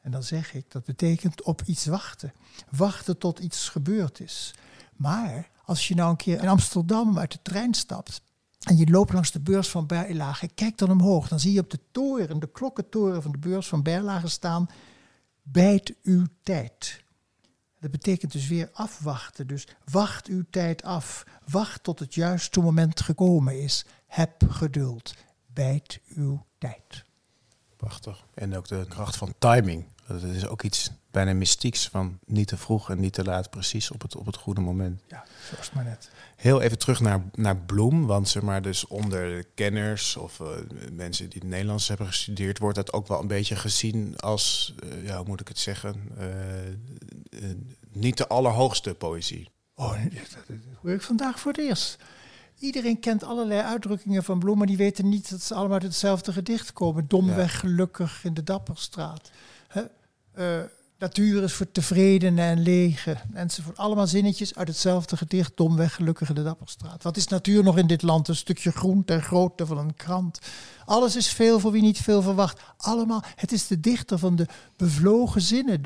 En 0.00 0.10
dan 0.10 0.22
zeg 0.22 0.54
ik: 0.54 0.70
Dat 0.70 0.84
betekent 0.84 1.42
op 1.42 1.62
iets 1.66 1.86
wachten. 1.86 2.32
Wachten 2.70 3.18
tot 3.18 3.38
iets 3.38 3.68
gebeurd 3.68 4.20
is. 4.20 4.54
Maar 4.96 5.50
als 5.64 5.88
je 5.88 5.94
nou 5.94 6.10
een 6.10 6.16
keer 6.16 6.42
in 6.42 6.48
Amsterdam 6.48 7.18
uit 7.18 7.32
de 7.32 7.42
trein 7.42 7.74
stapt 7.74 8.22
en 8.62 8.76
je 8.76 8.90
loopt 8.90 9.12
langs 9.12 9.30
de 9.30 9.40
beurs 9.40 9.68
van 9.68 9.86
Berlage, 9.86 10.48
kijk 10.48 10.78
dan 10.78 10.90
omhoog, 10.90 11.28
dan 11.28 11.40
zie 11.40 11.52
je 11.52 11.60
op 11.60 11.70
de 11.70 11.80
toren, 11.90 12.40
de 12.40 12.50
klokkentoren 12.50 13.22
van 13.22 13.32
de 13.32 13.38
beurs 13.38 13.68
van 13.68 13.82
Berlage 13.82 14.28
staan: 14.28 14.68
Bijt 15.42 15.94
uw 16.02 16.26
tijd. 16.42 17.01
Dat 17.82 17.90
betekent 17.90 18.32
dus 18.32 18.48
weer 18.48 18.70
afwachten. 18.72 19.46
Dus 19.46 19.66
wacht 19.90 20.26
uw 20.26 20.44
tijd 20.50 20.82
af. 20.82 21.24
Wacht 21.50 21.82
tot 21.82 21.98
het 21.98 22.14
juiste 22.14 22.60
moment 22.60 23.00
gekomen 23.00 23.62
is. 23.62 23.84
Heb 24.06 24.42
geduld. 24.48 25.14
Bijt 25.46 26.00
uw 26.14 26.46
tijd. 26.58 27.04
Prachtig. 27.76 28.26
En 28.34 28.56
ook 28.56 28.68
de 28.68 28.86
kracht 28.88 29.16
van 29.16 29.34
timing. 29.38 29.86
Dat 30.06 30.22
is 30.22 30.46
ook 30.46 30.62
iets 30.62 30.90
bijna 31.12 31.32
mystieks 31.32 31.88
van 31.88 32.18
niet 32.26 32.48
te 32.48 32.56
vroeg 32.56 32.90
en 32.90 33.00
niet 33.00 33.12
te 33.12 33.24
laat, 33.24 33.50
precies 33.50 33.90
op 33.90 34.02
het, 34.02 34.16
op 34.16 34.26
het 34.26 34.36
goede 34.36 34.60
moment. 34.60 35.02
Ja, 35.06 35.24
zo 35.48 35.56
is 35.60 35.66
het 35.66 35.74
maar 35.74 35.84
net. 35.84 36.10
Heel 36.36 36.60
even 36.60 36.78
terug 36.78 37.00
naar, 37.00 37.22
naar 37.34 37.56
Bloem, 37.56 38.06
want 38.06 38.28
zeg 38.28 38.42
maar 38.42 38.62
dus 38.62 38.86
onder 38.86 39.36
de 39.36 39.46
kenners 39.54 40.16
of 40.16 40.40
eh, 40.40 40.46
mensen 40.92 41.28
die 41.28 41.38
het 41.40 41.48
Nederlands 41.48 41.88
hebben 41.88 42.06
gestudeerd, 42.06 42.58
wordt 42.58 42.76
dat 42.76 42.92
ook 42.92 43.06
wel 43.08 43.20
een 43.20 43.26
beetje 43.26 43.56
gezien 43.56 44.16
als, 44.16 44.74
eh, 44.82 45.04
ja, 45.04 45.16
hoe 45.16 45.26
moet 45.26 45.40
ik 45.40 45.48
het 45.48 45.58
zeggen, 45.58 45.94
eh, 46.18 46.26
niet 47.92 48.16
de 48.16 48.28
allerhoogste 48.28 48.94
poëzie. 48.94 49.50
Oh, 49.74 49.92
dat, 49.92 50.56
hoor 50.82 50.90
ik 50.90 51.02
vandaag 51.02 51.40
voor 51.40 51.52
het 51.52 51.60
eerst. 51.60 51.98
Iedereen 52.58 53.00
kent 53.00 53.24
allerlei 53.24 53.60
uitdrukkingen 53.60 54.24
van 54.24 54.38
bloemen. 54.38 54.66
Die 54.66 54.76
weten 54.76 55.08
niet 55.08 55.30
dat 55.30 55.42
ze 55.42 55.54
allemaal 55.54 55.72
uit 55.72 55.82
hetzelfde 55.82 56.32
gedicht 56.32 56.72
komen. 56.72 57.08
Domweg 57.08 57.60
gelukkig 57.60 58.24
in 58.24 58.34
de 58.34 58.42
Dapperstraat. 58.42 59.30
Hè? 59.68 59.82
Eh, 60.32 60.64
Natuur 61.02 61.42
is 61.42 61.52
voor 61.52 61.72
tevreden 61.72 62.38
en 62.38 62.62
lege. 62.62 63.16
Enzovoort. 63.32 63.76
Allemaal 63.76 64.06
zinnetjes 64.06 64.54
uit 64.54 64.68
hetzelfde 64.68 65.16
gedicht. 65.16 65.52
Domweg, 65.54 65.94
gelukkige 65.94 66.32
de 66.32 66.42
Dapperstraat. 66.42 67.02
Wat 67.02 67.16
is 67.16 67.26
natuur 67.26 67.62
nog 67.62 67.78
in 67.78 67.86
dit 67.86 68.02
land? 68.02 68.28
Een 68.28 68.36
stukje 68.36 68.70
groen 68.70 69.04
ter 69.04 69.22
grootte 69.22 69.66
van 69.66 69.78
een 69.78 69.94
krant. 69.94 70.38
Alles 70.84 71.16
is 71.16 71.28
veel 71.28 71.60
voor 71.60 71.72
wie 71.72 71.82
niet 71.82 71.98
veel 71.98 72.22
verwacht. 72.22 72.60
Allemaal. 72.76 73.22
Het 73.36 73.52
is 73.52 73.66
de 73.66 73.80
dichter 73.80 74.18
van 74.18 74.36
de 74.36 74.46
bevlogen 74.76 75.40
zinnen. 75.40 75.82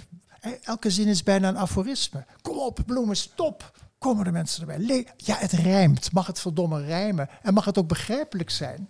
Elke 0.63 0.91
zin 0.91 1.09
is 1.09 1.23
bijna 1.23 1.49
een 1.49 1.59
aforisme. 1.59 2.25
Kom 2.43 2.59
op, 2.59 2.81
bloemen, 2.87 3.17
stop. 3.17 3.73
Komen 3.99 4.25
de 4.25 4.33
mensen 4.33 4.69
erbij? 4.69 5.07
Ja, 5.17 5.37
het 5.37 5.53
rijmt. 5.53 6.13
Mag 6.13 6.27
het 6.27 6.41
verdomme 6.41 6.85
rijmen? 6.85 7.29
En 7.43 7.55
mag 7.55 7.65
het 7.65 7.79
ook 7.79 7.89
begrijpelijk 7.89 8.51
zijn? 8.51 8.89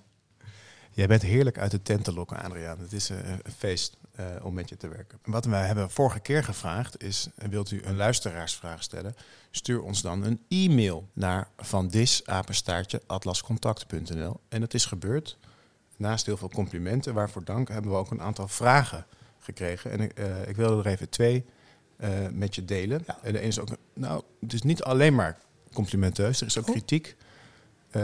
Jij 0.90 1.06
bent 1.06 1.22
heerlijk 1.22 1.58
uit 1.58 1.70
de 1.70 1.82
tent 1.82 2.04
te 2.04 2.12
lokken, 2.12 2.42
Adriaan. 2.42 2.78
Het 2.78 2.92
is 2.92 3.08
een, 3.08 3.40
feest 3.56 3.96
uh, 4.20 4.26
om 4.42 4.54
met 4.54 4.68
je 4.68 4.76
te 4.76 4.88
werken. 4.88 5.18
Wat 5.24 5.44
wij 5.44 5.66
hebben 5.66 5.90
vorige 5.90 6.20
keer 6.20 6.44
gevraagd 6.44 7.02
is: 7.02 7.28
wilt 7.34 7.70
u 7.70 7.82
een 7.84 7.96
luisteraarsvraag 7.96 8.82
stellen? 8.82 9.14
Stuur 9.50 9.82
ons 9.82 10.02
dan 10.02 10.24
een 10.24 10.40
e-mail 10.48 11.08
naar 11.12 11.48
vandisapenstaartje.atlascontact.nl. 11.56 14.40
En 14.48 14.60
dat 14.60 14.74
is 14.74 14.84
gebeurd. 14.84 15.38
Naast 15.96 16.26
heel 16.26 16.36
veel 16.36 16.50
complimenten, 16.50 17.14
waarvoor 17.14 17.44
dank, 17.44 17.68
hebben 17.68 17.90
we 17.90 17.96
ook 17.96 18.10
een 18.10 18.22
aantal 18.22 18.48
vragen 18.48 19.06
gekregen. 19.46 19.90
En 19.90 20.00
uh, 20.00 20.48
ik 20.48 20.56
wilde 20.56 20.82
er 20.82 20.86
even 20.86 21.08
twee 21.08 21.44
uh, 22.00 22.08
met 22.32 22.54
je 22.54 22.64
delen. 22.64 23.04
En 23.22 23.32
de 23.32 23.38
ene 23.38 23.48
is 23.48 23.60
ook, 23.60 23.68
nou, 23.94 24.22
het 24.40 24.52
is 24.52 24.62
niet 24.62 24.82
alleen 24.82 25.14
maar 25.14 25.38
complimenteus, 25.72 26.40
er 26.40 26.46
is 26.46 26.58
ook 26.58 26.66
oh. 26.68 26.70
kritiek. 26.70 27.16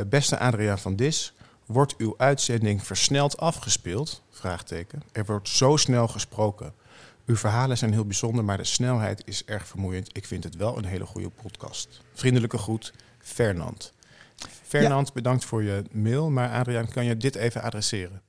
beste 0.07 0.39
Adriaan 0.39 0.79
van 0.79 0.97
Dis, 0.97 1.35
Wordt 1.67 1.97
uw 1.97 2.15
uitzending 2.17 2.87
versneld 2.87 3.37
afgespeeld? 3.37 4.23
Vraagteken. 4.31 5.03
Er 5.13 5.25
wordt 5.25 5.49
zo 5.49 5.77
snel 5.77 6.09
gesproken. 6.09 6.75
Uw 7.27 7.37
verhalen 7.37 7.79
zijn 7.79 7.93
heel 7.93 8.05
bijzonder, 8.05 8.45
maar 8.45 8.57
de 8.57 8.65
snelheid 8.65 9.23
is 9.25 9.45
erg 9.45 9.67
vermoeiend. 9.67 10.17
Ik 10.17 10.27
vind 10.27 10.45
het 10.45 10.57
wel 10.57 10.79
een 10.79 10.85
hele 10.85 11.07
goede 11.07 11.31
podcast. 11.43 12.01
Vriendelijke 12.15 12.59
groet, 12.59 12.93
Fernand. 13.19 13.93
Fernand, 14.63 15.13
bedankt 15.13 15.45
voor 15.45 15.63
je 15.63 15.83
mail. 15.91 16.31
Maar 16.31 16.51
Adriaan, 16.51 16.89
kan 16.89 17.05
je 17.05 17.17
dit 17.17 17.35
even 17.35 17.63
adresseren? 17.63 18.23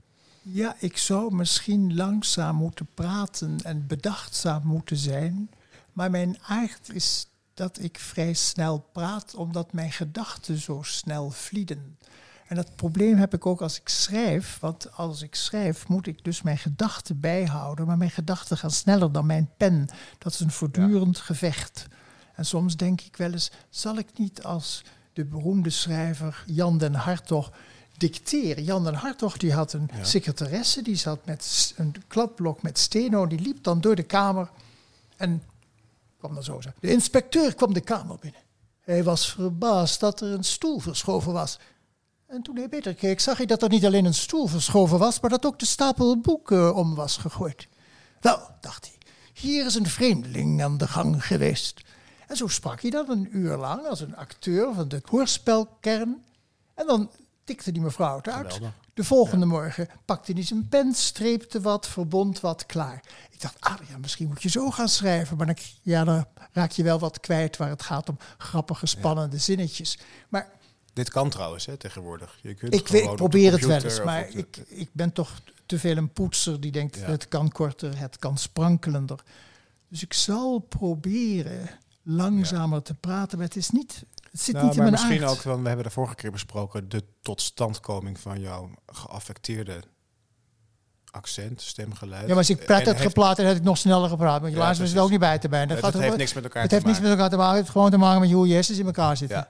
Ja, 0.46 0.76
ik 0.80 0.98
zou 0.98 1.36
misschien 1.36 1.96
langzaam 1.96 2.56
moeten 2.56 2.88
praten 2.94 3.58
en 3.64 3.88
bedachtzaam 3.88 4.62
moeten 4.66 4.98
zijn. 4.98 5.50
Maar 5.94 6.12
mijn 6.12 6.38
aard 6.48 6.90
is 6.94 7.28
dat 7.54 7.80
ik 7.80 8.00
vrij 8.00 8.34
snel 8.34 8.80
praat, 8.92 9.36
omdat 9.36 9.74
mijn 9.74 9.92
gedachten 9.92 10.58
zo 10.58 10.82
snel 10.82 11.30
vlieden. 11.30 11.98
En 12.48 12.56
dat 12.56 12.76
probleem 12.76 13.18
heb 13.18 13.34
ik 13.34 13.46
ook 13.46 13.62
als 13.62 13.80
ik 13.80 13.90
schrijf. 13.90 14.58
Want 14.60 14.92
als 14.92 15.22
ik 15.22 15.36
schrijf 15.36 15.88
moet 15.88 16.08
ik 16.08 16.24
dus 16.24 16.42
mijn 16.42 16.58
gedachten 16.58 17.20
bijhouden. 17.20 17.86
Maar 17.86 17.98
mijn 17.98 18.12
gedachten 18.12 18.58
gaan 18.58 18.72
sneller 18.72 19.12
dan 19.12 19.26
mijn 19.26 19.50
pen. 19.58 19.88
Dat 20.18 20.34
is 20.34 20.40
een 20.40 20.52
voortdurend 20.52 21.18
gevecht. 21.18 21.88
En 22.36 22.46
soms 22.46 22.76
denk 22.76 23.02
ik 23.02 23.16
wel 23.16 23.32
eens, 23.32 23.52
zal 23.70 23.98
ik 23.98 24.18
niet 24.18 24.44
als 24.44 24.84
de 25.14 25.26
beroemde 25.26 25.70
schrijver 25.70 26.44
Jan 26.46 26.78
den 26.78 26.96
Hartog 26.96 27.52
dicteren. 28.04 28.64
Jan 28.64 28.84
den 28.84 28.94
Hartog 28.94 29.38
die 29.38 29.54
had 29.54 29.74
een 29.74 29.90
secretaresse, 30.02 30.82
die 30.82 30.96
zat 30.96 31.26
met 31.26 31.74
een 31.78 31.96
kladblok 32.08 32.62
met 32.62 32.78
steno, 32.80 33.28
die 33.28 33.40
liep 33.40 33.64
dan 33.64 33.82
door 33.82 33.96
de 33.96 34.04
kamer 34.04 34.50
en 35.18 35.44
kwam 36.18 36.34
dan 36.34 36.44
zo. 36.44 36.60
De 36.80 36.92
inspecteur 36.92 37.56
kwam 37.56 37.74
de 37.74 37.82
kamer 37.82 38.18
binnen. 38.20 38.42
Hij 38.82 39.04
was 39.04 39.32
verbaasd 39.32 40.00
dat 40.00 40.22
er 40.22 40.32
een 40.34 40.44
stoel 40.44 40.80
verschoven 40.80 41.34
was. 41.34 41.60
En 42.28 42.42
toen 42.42 42.56
hij 42.56 42.70
beter 42.70 42.94
keek, 42.94 43.20
zag 43.20 43.38
hij 43.38 43.46
dat 43.46 43.62
er 43.62 43.70
niet 43.70 43.86
alleen 43.86 44.06
een 44.06 44.14
stoel 44.14 44.48
verschoven 44.48 45.00
was, 45.00 45.20
maar 45.20 45.30
dat 45.30 45.46
ook 45.46 45.60
de 45.60 45.66
stapel 45.66 46.18
boeken 46.18 46.76
om 46.76 46.96
was 46.96 47.18
gegooid. 47.18 47.68
Wel, 48.20 48.50
dacht 48.62 48.86
hij, 48.86 48.98
hier 49.34 49.66
is 49.66 49.76
een 49.76 49.88
vreemdeling 49.88 50.64
aan 50.64 50.78
de 50.78 50.88
gang 50.88 51.26
geweest. 51.26 51.82
En 52.28 52.36
zo 52.36 52.48
sprak 52.48 52.82
hij 52.82 52.90
dan 52.90 53.10
een 53.10 53.38
uur 53.38 53.58
lang 53.58 53.88
als 53.88 54.00
een 54.00 54.16
acteur 54.16 54.74
van 54.74 54.88
de 54.88 55.02
hoorspelkern. 55.10 56.24
En 56.74 56.88
dan 56.88 57.10
tikte 57.44 57.72
die 57.72 57.82
mevrouw 57.82 58.18
het 58.18 58.30
uit. 58.30 58.60
De 58.94 59.04
volgende 59.04 59.46
morgen 59.46 59.90
pakte 60.06 60.32
hij 60.32 60.44
zijn 60.44 60.68
pen, 60.70 60.94
streepte 60.94 61.62
wat, 61.62 61.88
verbond 61.88 62.40
wat, 62.40 62.66
klaar. 62.66 63.04
Ik 63.32 63.42
dacht, 63.42 63.56
ah 63.60 63.78
ja, 63.90 63.98
misschien 63.98 64.28
moet 64.28 64.44
je 64.44 64.50
zo 64.50 64.72
gaan 64.72 64.90
schrijven. 64.90 65.38
Maar 65.38 65.46
dan, 65.46 65.58
ja, 65.82 66.04
dan 66.04 66.26
raak 66.52 66.72
je 66.72 66.84
wel 66.84 67.00
wat 67.00 67.20
kwijt 67.20 67.58
waar 67.58 67.70
het 67.70 67.82
gaat 67.82 68.10
om 68.10 68.18
grappige, 68.38 68.86
spannende 68.86 69.38
zinnetjes. 69.38 70.00
Maar 70.30 70.50
dit 70.94 71.10
kan 71.10 71.30
trouwens 71.30 71.66
hè, 71.66 71.78
tegenwoordig. 71.78 72.40
Je 72.42 72.54
kunt 72.54 72.74
ik, 72.74 72.88
weet, 72.88 73.16
probeer 73.16 73.52
het 73.52 73.66
wel 73.66 73.84
eens, 73.84 74.04
maar 74.04 74.30
ik, 74.30 74.58
ik 74.68 74.90
ben 74.92 75.12
toch 75.12 75.42
te 75.66 75.80
veel 75.80 75.98
een 75.98 76.14
poetser 76.14 76.60
die 76.60 76.72
denkt 76.72 77.06
het 77.06 77.28
kan 77.28 77.52
korter, 77.52 77.98
het 77.98 78.18
kan 78.18 78.38
sprankelender. 78.38 79.24
Dus 79.88 80.02
ik 80.02 80.14
zal 80.14 80.60
proberen 80.60 81.70
langzamer 82.04 82.82
te 82.82 82.94
praten, 82.94 83.38
maar 83.38 83.48
het 83.48 83.56
is 83.56 83.70
niet. 83.70 84.04
Het 84.34 84.42
zit 84.42 84.56
nou, 84.56 84.66
niet 84.66 84.76
in 84.76 84.82
mijn 84.82 84.92
misschien 84.92 85.26
ook, 85.26 85.42
want 85.42 85.62
we 85.62 85.68
hebben 85.68 85.86
de 85.86 85.92
vorige 85.92 86.16
keer 86.16 86.32
besproken, 86.32 86.90
de 86.90 87.04
totstandkoming 87.22 88.20
van 88.20 88.40
jouw 88.40 88.70
geaffecteerde 88.86 89.84
accent, 91.12 91.62
stemgeluid. 91.62 92.22
Ja, 92.22 92.28
maar 92.28 92.38
als 92.38 92.50
ik 92.50 92.66
praat 92.66 92.86
het 92.86 93.02
geplaatst 93.02 93.40
en 93.40 93.46
had 93.46 93.56
ik 93.56 93.64
nog 93.64 93.78
sneller 93.78 94.10
gepraat. 94.10 94.42
Want 94.42 94.52
je 94.52 94.58
ja, 94.58 94.64
luistert 94.64 94.94
er 94.94 95.02
ook 95.02 95.10
niet 95.10 95.20
bij 95.20 95.40
te 95.40 95.50
bij. 95.50 95.66
Dat 95.66 95.82
het 95.82 95.94
heeft 95.94 96.18
niks 96.18 96.34
met 96.34 96.44
elkaar 96.44 96.62
het 96.62 96.70
te 96.70 96.76
maken. 96.76 96.78
Het 96.78 96.86
heeft 96.86 96.86
niks 96.86 97.00
met 97.00 97.10
elkaar 97.10 97.30
te 97.30 97.36
maken. 97.36 97.52
Het 97.52 97.62
heeft 97.62 97.72
gewoon 97.72 97.90
te 97.90 97.98
maken 97.98 98.22
met 98.22 98.32
hoe 98.32 98.48
je 98.48 98.54
hersens 98.54 98.78
in 98.78 98.86
elkaar 98.86 99.18
zitten. 99.18 99.38
Ja. 99.38 99.50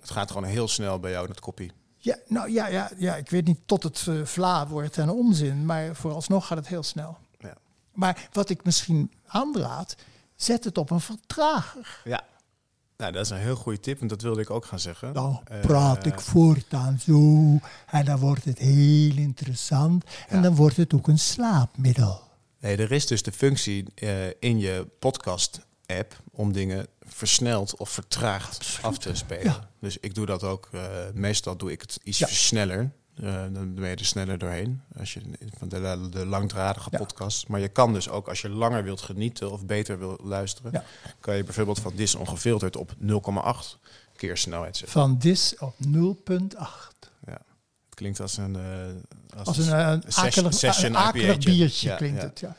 Het 0.00 0.10
gaat 0.10 0.30
gewoon 0.30 0.48
heel 0.48 0.68
snel 0.68 1.00
bij 1.00 1.10
jou, 1.10 1.26
dat 1.26 1.40
kopie. 1.40 1.72
Ja, 1.96 2.16
nou 2.26 2.50
ja, 2.50 2.66
ja, 2.66 2.90
ja 2.96 3.16
ik 3.16 3.30
weet 3.30 3.46
niet 3.46 3.60
tot 3.66 3.82
het 3.82 4.06
uh, 4.08 4.24
vla 4.24 4.66
wordt 4.66 4.98
en 4.98 5.10
onzin, 5.10 5.66
maar 5.66 5.94
vooralsnog 5.94 6.46
gaat 6.46 6.58
het 6.58 6.68
heel 6.68 6.82
snel. 6.82 7.18
Ja. 7.38 7.54
Maar 7.92 8.28
wat 8.32 8.50
ik 8.50 8.64
misschien 8.64 9.12
aanraad, 9.26 9.96
zet 10.36 10.64
het 10.64 10.78
op 10.78 10.90
een 10.90 11.00
vertrager. 11.00 12.00
Ja, 12.04 12.24
nou, 12.96 13.12
dat 13.12 13.24
is 13.24 13.30
een 13.30 13.38
heel 13.38 13.56
goede 13.56 13.80
tip, 13.80 14.00
en 14.00 14.06
dat 14.06 14.22
wilde 14.22 14.40
ik 14.40 14.50
ook 14.50 14.64
gaan 14.64 14.78
zeggen. 14.78 15.12
Dan 15.12 15.42
uh, 15.52 15.60
praat 15.60 16.06
ik 16.06 16.20
voortaan 16.20 16.98
zo, 16.98 17.58
en 17.86 18.04
dan 18.04 18.18
wordt 18.18 18.44
het 18.44 18.58
heel 18.58 19.16
interessant, 19.16 20.04
en 20.28 20.42
dan 20.42 20.54
wordt 20.54 20.76
het 20.76 20.94
ook 20.94 21.08
een 21.08 21.18
slaapmiddel. 21.18 22.22
Nee, 22.60 22.76
er 22.76 22.92
is 22.92 23.06
dus 23.06 23.22
de 23.22 23.32
functie 23.32 23.84
uh, 23.94 24.26
in 24.38 24.58
je 24.58 24.86
podcast 24.98 25.60
app 25.86 26.16
om 26.30 26.52
dingen 26.52 26.86
versneld 27.00 27.76
of 27.76 27.90
vertraagd 27.90 28.78
af 28.82 28.98
te 28.98 29.14
spelen. 29.14 29.68
Dus 29.80 29.98
ik 29.98 30.14
doe 30.14 30.26
dat 30.26 30.42
ook. 30.42 30.68
Uh, 30.74 30.82
meestal 31.14 31.56
doe 31.56 31.72
ik 31.72 31.80
het 31.80 32.00
iets 32.02 32.46
sneller. 32.46 32.90
Uh, 33.20 33.42
dan 33.52 33.74
ben 33.74 33.88
je 33.88 33.96
er 33.96 34.04
sneller 34.04 34.38
doorheen. 34.38 34.82
Als 34.98 35.14
je 35.14 35.20
van 35.58 35.68
de, 35.68 36.08
de 36.10 36.26
langdradige 36.26 36.90
podcast. 36.90 37.48
Maar 37.48 37.60
je 37.60 37.68
kan 37.68 37.92
dus 37.92 38.08
ook 38.08 38.28
als 38.28 38.40
je 38.40 38.48
langer 38.48 38.84
wilt 38.84 39.00
genieten 39.00 39.50
of 39.50 39.66
beter 39.66 39.98
wil 39.98 40.18
luisteren, 40.22 40.84
kan 41.20 41.36
je 41.36 41.44
bijvoorbeeld 41.44 41.80
van 41.80 41.92
Dis 41.96 42.14
ongefilterd 42.14 42.76
op 42.76 42.92
0,8 43.00 43.78
keer 44.16 44.36
snelheid 44.36 44.76
zetten. 44.76 45.00
Van 45.00 45.18
Dis 45.18 45.54
op 45.58 45.74
0,8. 45.86 45.88
Ja. 47.26 47.40
Het 47.84 47.94
klinkt 47.94 48.20
als 48.20 48.36
een, 48.36 48.56
uh, 48.56 49.38
als, 49.38 49.46
als, 49.48 49.58
een, 49.58 49.78
een, 49.78 50.02
akelig, 50.14 50.54
session 50.54 50.94
een 50.94 51.38
biertje 51.38 51.96
klinkt 51.96 52.22
het. 52.22 52.40
Ja. 52.40 52.56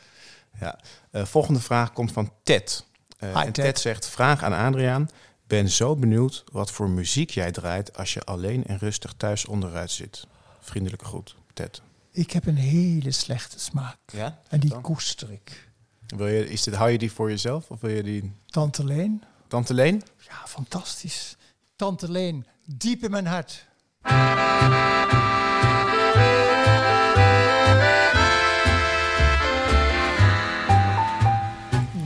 Ja. 0.59 1.25
volgende 1.25 1.59
vraag 1.59 1.93
komt 1.93 2.11
van 2.11 2.31
Ted. 2.43 2.85
En 3.17 3.51
Ted 3.51 3.79
zegt, 3.79 4.07
vraag 4.07 4.43
aan 4.43 4.53
Adriaan. 4.53 5.09
Ben 5.47 5.69
zo 5.69 5.95
benieuwd 5.95 6.43
wat 6.51 6.71
voor 6.71 6.89
muziek 6.89 7.29
jij 7.29 7.51
draait 7.51 7.97
als 7.97 8.13
je 8.13 8.23
alleen 8.23 8.65
en 8.65 8.77
rustig 8.77 9.13
thuis 9.17 9.45
onderuit 9.45 9.91
zit. 9.91 10.27
Vriendelijke 10.65 11.05
groet, 11.05 11.35
Ted. 11.53 11.81
Ik 12.11 12.31
heb 12.31 12.45
een 12.45 12.55
hele 12.55 13.11
slechte 13.11 13.59
smaak. 13.59 13.97
Ja? 14.11 14.39
En 14.47 14.59
die 14.59 14.81
koester 14.81 15.31
ik. 15.31 15.69
Wil 16.07 16.27
je, 16.27 16.49
is 16.49 16.63
dit, 16.63 16.75
hou 16.75 16.89
je 16.89 16.97
die 16.97 17.11
voor 17.11 17.29
jezelf 17.29 17.71
of 17.71 17.81
wil 17.81 17.91
je 17.91 18.03
die... 18.03 18.31
Tante 18.45 18.85
Leen. 18.85 19.23
Tante 19.47 19.73
Leen? 19.73 20.01
Ja, 20.27 20.47
fantastisch. 20.47 21.35
Tante 21.75 22.11
Leen, 22.11 22.45
diep 22.65 23.03
in 23.03 23.11
mijn 23.11 23.25
hart. 23.25 23.67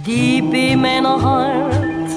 Diep 0.04 0.54
in 0.54 0.80
mijn 0.80 1.06
hart 1.06 2.14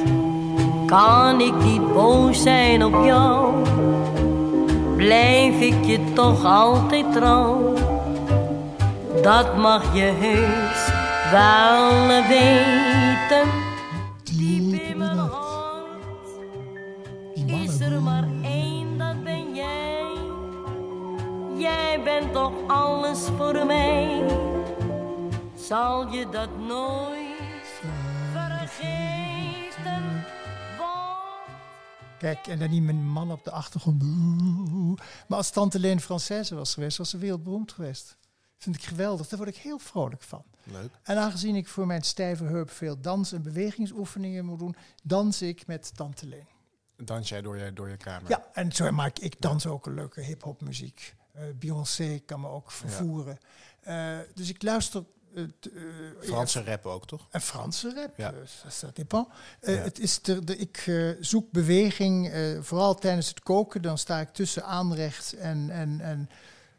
kan 0.87 1.41
ik 1.41 1.55
niet 1.55 1.93
boos 1.93 2.43
zijn 2.43 2.85
op 2.85 3.05
jou. 3.05 3.63
Blijf 4.97 5.61
ik 5.61 5.85
je 5.85 6.02
toch 6.15 6.45
altijd 6.45 7.13
trouw. 7.13 7.75
Dat 9.23 9.57
mag 9.57 9.95
je 9.95 10.13
heus 10.21 10.91
wel 11.31 12.07
weten. 12.29 13.51
Diep 14.23 14.81
in 14.81 14.99
mijn 14.99 15.19
hart 15.19 16.29
is 17.47 17.81
er 17.81 18.03
maar 18.03 18.29
één, 18.43 18.99
dat 18.99 19.25
ben 19.25 19.55
jij. 19.55 20.05
Jij 21.57 22.01
bent 22.05 22.33
toch 22.33 22.53
alles 22.67 23.29
voor 23.37 23.67
mij. 23.67 24.23
Zal 25.55 26.07
je 26.11 26.27
dat 26.31 26.49
nooit 26.69 27.22
Kijk, 32.23 32.47
en 32.47 32.59
dan 32.59 32.71
niet 32.71 32.83
mijn 32.83 33.07
man 33.09 33.31
op 33.33 33.45
de 33.45 33.51
achtergrond. 33.51 34.03
Maar 35.29 35.39
als 35.39 35.51
Tante 35.51 35.79
Leen 35.79 36.01
Française 36.03 36.55
was 36.55 36.75
geweest, 36.75 36.99
was 36.99 37.11
ze 37.11 37.19
wereldberoemd 37.19 37.73
geweest. 37.73 38.17
vind 38.59 38.77
ik 38.77 38.83
geweldig. 38.83 39.29
Daar 39.29 39.39
word 39.39 39.51
ik 39.51 39.63
heel 39.63 39.79
vrolijk 39.79 40.23
van. 40.23 40.45
Leuk. 40.63 40.91
En 41.03 41.17
aangezien 41.19 41.57
ik 41.57 41.69
voor 41.69 41.87
mijn 41.87 42.03
stijve 42.03 42.45
heup 42.45 42.71
veel 42.71 43.01
dans- 43.01 43.33
en 43.33 43.43
bewegingsoefeningen 43.43 44.45
moet 44.45 44.59
doen, 44.59 44.75
dans 45.03 45.43
ik 45.43 45.67
met 45.67 45.97
Tante 45.97 46.27
Leen. 46.27 46.47
Dans 46.97 47.29
jij 47.29 47.43
door 47.43 47.57
je, 47.57 47.73
door 47.73 47.89
je 47.89 47.97
kamer? 47.97 48.31
Ja, 48.31 48.47
en 48.53 48.73
zo 48.73 48.91
maak 48.91 49.19
ik, 49.19 49.41
dans 49.41 49.67
ook 49.67 49.87
een 49.87 49.95
leuke 49.95 50.21
hip-hop 50.21 50.61
muziek. 50.61 51.15
Eh, 51.33 51.43
Beyoncé 51.55 52.19
kan 52.27 52.41
me 52.41 52.49
ook 52.49 52.71
vervoeren. 52.71 53.39
Eh, 53.81 54.19
dus 54.35 54.49
ik 54.49 54.63
luister. 54.63 55.05
Eh, 55.35 55.43
eh, 55.43 55.49
Franse 56.21 56.63
rap 56.65 56.87
ook, 56.87 57.07
toch? 57.07 57.27
En 57.31 57.41
Franse 57.41 57.95
rap, 57.95 58.17
Ja. 58.17 58.33
ja. 58.63 58.69
dat 58.81 58.97
dépend. 58.97 59.27
Eh, 59.61 59.75
Ja. 59.75 59.81
het 59.83 59.99
is 59.99 60.23
de, 60.23 60.45
de, 60.45 60.57
ik 60.57 60.85
eh, 60.87 61.09
zoek 61.21 61.51
beweging, 61.51 62.29
eh, 62.31 62.61
vooral 62.61 62.95
tijdens 62.95 63.29
het 63.29 63.41
koken. 63.41 63.83
Dan 63.83 63.99
sta 63.99 64.21
ik 64.21 64.29
tussen 64.33 64.65
aanrecht 64.65 65.33
en, 65.33 65.71
en, 65.71 66.01
en 66.01 66.29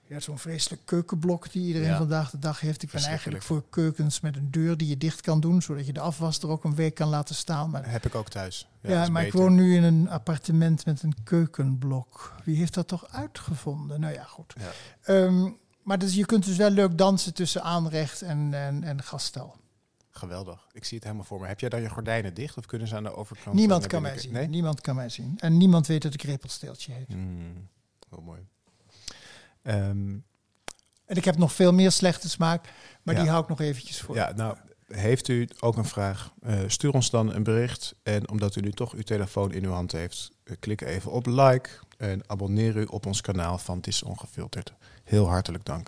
ja, 0.08 0.20
zo'n 0.20 0.40
vreselijk 0.40 0.82
keukenblok 0.86 1.52
die 1.52 1.66
iedereen 1.68 1.88
Ja. 1.90 1.98
vandaag 1.98 2.30
de 2.30 2.40
dag 2.40 2.60
heeft. 2.60 2.84
Ik 2.84 2.92
ben 2.92 3.04
eigenlijk 3.04 3.44
voor 3.44 3.64
keukens 3.70 4.20
met 4.20 4.36
een 4.36 4.52
deur 4.52 4.78
die 4.78 4.88
je 4.88 4.98
dicht 4.98 5.22
kan 5.22 5.40
doen, 5.40 5.62
zodat 5.62 5.86
je 5.86 5.94
de 5.94 6.00
afwas 6.00 6.40
er 6.40 6.50
ook 6.50 6.64
een 6.64 6.76
week 6.76 6.96
kan 6.96 7.10
laten 7.10 7.36
staan. 7.36 7.70
Maar, 7.70 7.90
Heb 7.90 8.06
ik 8.06 8.16
ook 8.16 8.30
thuis. 8.30 8.68
ja, 8.82 9.02
is 9.04 9.10
maar 9.10 9.26
ik 9.26 9.34
woon 9.34 9.56
nu 9.56 9.76
in 9.76 9.84
een 9.84 10.10
appartement 10.10 10.86
met 10.86 11.04
een 11.04 11.16
keukenblok. 11.24 12.34
Wie 12.44 12.58
heeft 12.58 12.74
dat 12.74 12.88
toch 12.88 13.08
uitgevonden? 13.12 14.00
Nou 14.00 14.14
ja, 14.14 14.24
goed. 14.24 14.54
Ja. 14.60 14.72
Ehm, 15.14 15.50
maar 15.84 15.98
dus 16.00 16.14
je 16.16 16.26
kunt 16.26 16.46
dus 16.46 16.58
wel 16.58 16.70
leuk 16.70 16.98
dansen 16.98 17.34
tussen 17.34 17.64
aanrecht 17.64 18.22
en, 18.22 18.54
en, 18.54 18.84
en 18.84 19.04
gaststel. 19.04 19.56
Geweldig. 20.10 20.68
Ik 20.72 20.84
zie 20.84 20.96
het 20.96 21.04
helemaal 21.06 21.26
voor 21.26 21.40
me. 21.42 21.48
Heb 21.48 21.60
jij 21.60 21.70
dan 21.70 21.82
je 21.82 21.90
gordijnen 21.90 22.34
dicht 22.34 22.58
of 22.58 22.66
kunnen 22.66 22.88
ze 22.88 22.96
aan 22.96 23.04
de 23.04 23.16
overkant? 23.16 23.56
Niemand 23.56 23.80
naar 23.82 23.90
kan 23.90 24.02
mij 24.02 24.20
zien. 24.20 24.32
Nee? 24.34 24.48
Niemand 24.48 24.82
kan 24.82 24.96
mij 24.96 25.10
zien. 25.10 25.34
En 25.40 25.58
niemand 25.58 25.88
weet 25.88 26.02
dat 26.02 26.14
ik 26.14 26.22
repelsteeltje 26.22 26.94
heet. 26.94 27.08
Hmm, 27.08 27.68
heel 28.10 28.22
mooi. 28.22 28.48
Ehm, 29.62 30.16
En 31.06 31.16
ik 31.16 31.26
heb 31.26 31.38
nog 31.38 31.54
veel 31.54 31.74
meer 31.74 31.92
slechte 31.92 32.30
smaak, 32.30 32.70
maar 33.04 33.16
Ja. 33.16 33.22
die 33.22 33.30
hou 33.30 33.44
ik 33.44 33.50
nog 33.50 33.60
eventjes 33.62 34.02
voor. 34.02 34.16
ja, 34.16 34.32
nou, 34.32 34.58
heeft 34.96 35.28
u 35.28 35.48
ook 35.60 35.78
een 35.78 35.86
vraag? 35.86 36.32
Eh, 36.42 36.60
stuur 36.68 36.92
ons 36.94 37.10
dan 37.10 37.34
een 37.34 37.44
bericht. 37.44 37.96
En 38.04 38.30
omdat 38.30 38.56
u 38.56 38.62
nu 38.62 38.72
toch 38.72 38.94
uw 38.94 39.02
telefoon 39.02 39.52
in 39.52 39.64
uw 39.66 39.72
hand 39.72 39.92
heeft, 39.92 40.32
eh, 40.44 40.56
klik 40.60 40.82
even 40.82 41.12
op 41.12 41.26
like 41.26 41.70
en 41.98 42.22
abonneer 42.28 42.76
u 42.78 42.84
op 42.84 43.06
ons 43.06 43.22
kanaal 43.22 43.58
van 43.58 43.78
Het 43.78 43.88
is 43.88 44.04
Ongefilterd. 44.04 44.74
Heel 45.04 45.28
hartelijk 45.28 45.66
dank. 45.66 45.88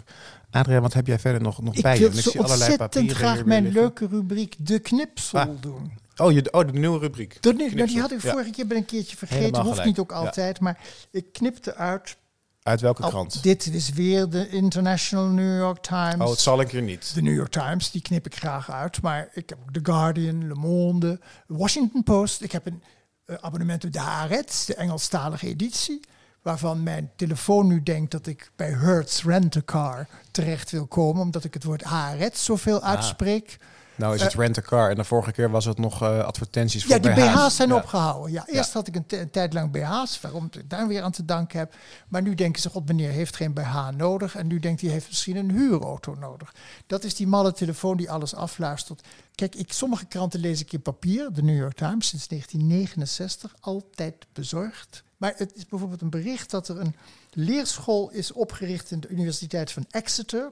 Adriaan, 0.52 0.82
wat 0.82 0.94
heb 0.94 1.08
jij 1.08 1.20
verder 1.20 1.42
nog, 1.42 1.62
nog 1.62 1.76
ik 1.76 1.82
bij 1.82 1.94
je? 1.94 2.00
wil 2.00 2.10
Want 2.12 2.22
zo 2.24 2.38
ontzettend 2.40 3.12
graag 3.12 3.46
mijn 3.46 3.68
leuke 3.72 4.08
rubriek 4.08 4.56
De 4.58 4.80
Knipsel 4.80 5.40
Ah. 5.40 5.50
doen. 5.60 5.92
Oh, 6.18 6.32
je, 6.32 6.52
oh, 6.54 6.68
de 6.68 6.80
nieuwe 6.80 7.00
rubriek. 7.00 7.38
Dat, 7.42 7.56
niet- 7.58 7.76
nou, 7.76 7.88
die 7.88 8.00
had 8.02 8.12
ik 8.12 8.22
Ja. 8.22 8.32
vorige 8.32 8.50
keer 8.50 8.68
ben 8.68 8.78
een 8.78 8.86
keertje 8.86 9.18
vergeten. 9.18 9.62
Hoeft 9.64 9.86
niet 9.86 10.00
ook 10.00 10.12
Ja. 10.12 10.16
altijd, 10.18 10.60
maar 10.60 10.80
ik 11.12 11.26
knipte 11.32 11.76
uit. 11.76 12.18
Uit 12.66 12.82
welke 12.82 13.02
Al- 13.04 13.10
krant? 13.10 13.44
dit 13.44 13.66
is 13.74 13.90
weer 13.90 14.30
de 14.30 14.50
International 14.50 15.26
New 15.26 15.58
York 15.58 15.82
Times. 15.82 16.16
Oh, 16.20 16.30
het 16.30 16.40
zal 16.40 16.60
een 16.62 16.68
keer 16.68 16.82
niet. 16.82 17.14
De 17.14 17.22
New 17.22 17.36
York 17.36 17.52
Times, 17.52 17.92
die 17.92 18.02
knip 18.02 18.26
ik 18.26 18.36
graag 18.36 18.72
uit. 18.72 19.02
Maar 19.02 19.30
ik 19.34 19.50
heb 19.50 19.58
ook 19.62 19.74
The 19.74 19.80
Guardian, 19.84 20.48
Le 20.48 20.54
Monde, 20.56 21.20
Washington 21.48 22.04
Post. 22.04 22.42
Ik 22.42 22.52
heb 22.52 22.66
een 22.66 22.84
eh, 23.26 23.36
abonnement 23.40 23.86
op 23.86 23.92
de 23.92 24.00
Haaretz, 24.00 24.66
de 24.66 24.76
Engelstalige 24.76 25.48
editie. 25.48 26.00
Waarvan 26.42 26.84
mijn 26.84 27.12
telefoon 27.16 27.68
nu 27.68 27.84
denkt 27.84 28.12
dat 28.12 28.28
ik 28.28 28.52
bij 28.56 28.72
Hertz 28.72 29.24
Rent-A-Car 29.24 30.08
terecht 30.32 30.72
wil 30.72 30.86
komen. 30.88 31.22
Omdat 31.22 31.44
ik 31.44 31.54
het 31.54 31.64
woord 31.64 31.84
Haaretz 31.84 32.44
zoveel 32.44 32.82
Ah. 32.82 32.90
uitspreek. 32.90 33.58
Nou 33.96 34.16
is 34.16 34.22
het 34.22 34.34
rent-a-car 34.34 34.90
en 34.90 34.96
de 34.96 35.04
vorige 35.04 35.32
keer 35.32 35.50
was 35.50 35.66
het 35.66 35.78
nog 35.78 36.02
eh, 36.02 36.20
advertenties 36.24 36.84
voor 36.86 36.96
Ja, 36.96 37.00
die 37.00 37.12
BH's. 37.14 37.34
BH's 37.34 37.56
zijn 37.56 37.70
Ja. 37.70 37.76
opgehouden. 37.76 38.32
Ja, 38.32 38.44
eerst 38.48 38.68
Ja. 38.74 38.74
had 38.80 38.88
ik 38.88 38.96
een, 38.96 39.06
een 39.08 39.30
tijd 39.30 39.54
lang 39.54 39.72
BH's, 39.72 40.22
waarom 40.22 40.48
ik 40.52 40.70
daar 40.70 40.88
weer 40.88 41.02
aan 41.02 41.12
te 41.12 41.26
danken 41.26 41.60
heb. 41.60 41.76
Maar 42.08 42.22
nu 42.22 42.36
denken 42.36 42.62
ze, 42.62 42.70
god 42.70 42.88
meneer 42.88 43.10
heeft 43.12 43.36
geen 43.36 43.54
BH 43.54 43.90
nodig. 43.98 44.36
En 44.36 44.48
nu 44.48 44.60
denkt 44.60 44.82
hij, 44.82 44.90
heeft 44.90 45.08
misschien 45.08 45.36
een 45.36 45.52
huurauto 45.52 46.14
nodig. 46.20 46.54
Dat 46.88 47.04
is 47.04 47.16
die 47.16 47.28
malle 47.28 47.52
telefoon 47.54 47.98
die 47.98 48.12
alles 48.12 48.36
afluistert. 48.36 49.02
Kijk, 49.36 49.56
ik, 49.56 49.74
sommige 49.74 50.06
kranten 50.06 50.40
lees 50.40 50.62
ik 50.62 50.74
in 50.74 50.82
papier. 50.82 51.34
De 51.34 51.44
New 51.44 51.58
York 51.58 51.76
Times 51.76 52.08
sinds 52.08 52.28
1969, 52.28 53.54
altijd 53.60 54.26
bezorgd. 54.34 55.04
Maar 55.18 55.34
het 55.38 55.52
is 55.56 55.66
bijvoorbeeld 55.68 56.02
een 56.02 56.10
bericht 56.10 56.52
dat 56.52 56.68
er 56.68 56.80
een 56.80 56.96
leerschool 57.32 58.10
is 58.12 58.32
opgericht 58.32 58.92
in 58.92 59.00
de 59.00 59.08
Universiteit 59.08 59.72
van 59.72 59.86
Exeter. 59.90 60.52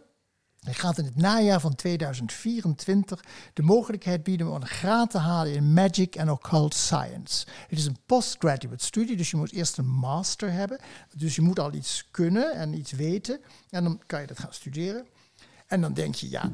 Hij 0.64 0.74
gaat 0.74 0.98
in 0.98 1.06
het 1.06 1.16
najaar 1.16 1.60
van 1.60 1.76
2024 1.76 3.24
de 3.54 3.62
mogelijkheid 3.62 4.24
bieden 4.24 4.48
om 4.48 4.56
een 4.56 4.68
graad 4.68 5.10
te 5.10 5.18
halen 5.18 5.54
in 5.54 5.74
Magic 5.74 6.20
and 6.20 6.30
Occult 6.30 6.74
Science. 6.74 7.46
Het 7.68 7.80
is 7.80 7.86
een 7.86 7.98
postgraduate 8.06 8.86
studie, 8.86 9.18
dus 9.18 9.32
je 9.32 9.38
moet 9.38 9.52
eerst 9.52 9.78
een 9.78 9.90
master 9.90 10.52
hebben. 10.52 10.80
Dus 11.16 11.36
je 11.36 11.42
moet 11.42 11.60
al 11.60 11.74
iets 11.74 12.08
kunnen 12.12 12.54
en 12.54 12.74
iets 12.74 12.92
weten. 12.92 13.40
En 13.70 13.84
dan 13.84 14.02
kan 14.06 14.22
je 14.22 14.28
dat 14.28 14.40
gaan 14.40 14.54
studeren. 14.54 15.06
En 15.68 15.82
dan 15.82 15.94
denk 15.94 16.16
je, 16.16 16.30
ja, 16.30 16.52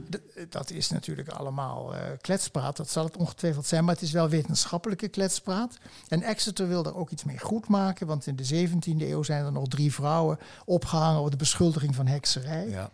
dat 0.50 0.70
is 0.72 0.90
natuurlijk 0.90 1.30
allemaal 1.30 1.96
eh, 1.96 2.02
kletspraat. 2.22 2.78
Dat 2.78 2.90
zal 2.90 3.04
het 3.04 3.18
ongetwijfeld 3.18 3.66
zijn, 3.66 3.86
maar 3.86 3.94
het 3.94 4.04
is 4.04 4.12
wel 4.12 4.30
wetenschappelijke 4.30 5.08
kletspraat. 5.08 5.78
En 6.08 6.22
Exeter 6.22 6.68
wil 6.68 6.84
daar 6.84 6.96
ook 6.96 7.10
iets 7.10 7.24
mee 7.24 7.40
goed 7.40 7.68
maken, 7.68 8.08
want 8.08 8.28
in 8.28 8.36
de 8.36 8.68
17e 8.68 9.02
eeuw 9.02 9.24
zijn 9.24 9.46
er 9.46 9.52
nog 9.52 9.68
drie 9.68 9.94
vrouwen 9.94 10.38
opgehangen 10.66 11.22
op 11.22 11.32
de 11.32 11.38
beschuldiging 11.38 11.96
van 11.96 12.08
hekserij. 12.08 12.70
Ja. 12.70 12.92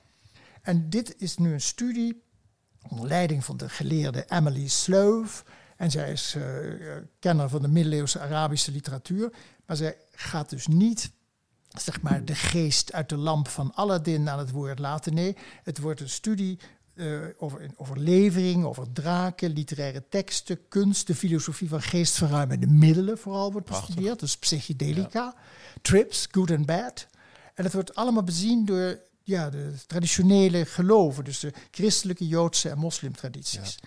En 0.66 0.90
dit 0.90 1.16
is 1.18 1.38
nu 1.38 1.54
een 1.54 1.62
studie 1.62 2.24
onder 2.90 3.08
leiding 3.08 3.46
van 3.46 3.58
de 3.58 3.70
geleerde 3.70 4.26
Emily 4.28 4.68
Slove. 4.68 5.44
En 5.78 5.92
zij 5.92 6.12
is 6.12 6.36
eh, 6.36 6.44
kenner 7.20 7.50
van 7.50 7.62
de 7.62 7.68
middeleeuwse 7.68 8.20
Arabische 8.20 8.72
literatuur. 8.72 9.34
Maar 9.66 9.78
zij 9.78 9.98
gaat 10.12 10.50
dus 10.50 10.68
niet 10.68 11.12
zeg 11.82 12.02
maar, 12.02 12.26
de 12.26 12.36
geest 12.36 12.94
uit 12.94 13.10
de 13.10 13.18
lamp 13.18 13.48
van 13.48 13.74
Aladdin 13.74 14.30
aan 14.30 14.40
het 14.40 14.52
woord 14.52 14.80
laten. 14.80 15.14
Nee, 15.14 15.36
het 15.64 15.80
wordt 15.80 16.02
een 16.02 16.10
studie 16.10 16.60
eh, 16.94 17.22
over 17.38 17.70
overlevering, 17.76 18.66
over 18.66 18.92
draken, 18.92 19.52
literaire 19.52 20.04
teksten, 20.10 20.68
kunst, 20.68 21.08
de 21.08 21.16
filosofie 21.16 21.70
van 21.70 21.82
geestverruimende 21.82 22.68
middelen 22.68 23.18
vooral 23.18 23.52
wordt 23.52 23.68
bestudeerd. 23.68 24.20
Dus 24.20 24.38
psychedelica, 24.38 25.36
trips, 25.82 26.28
good 26.32 26.52
and 26.52 26.66
bad. 26.66 27.08
En 27.54 27.64
het 27.64 27.74
wordt 27.74 27.96
allemaal 27.96 28.24
bezien 28.24 28.66
door 28.66 29.00
ja, 29.26 29.50
de 29.50 29.74
traditionele 29.88 30.66
geloven, 30.66 31.24
dus 31.24 31.40
de 31.40 31.54
christelijke, 31.72 32.28
joodse 32.28 32.70
en 32.70 32.78
moslimtradities. 32.78 33.80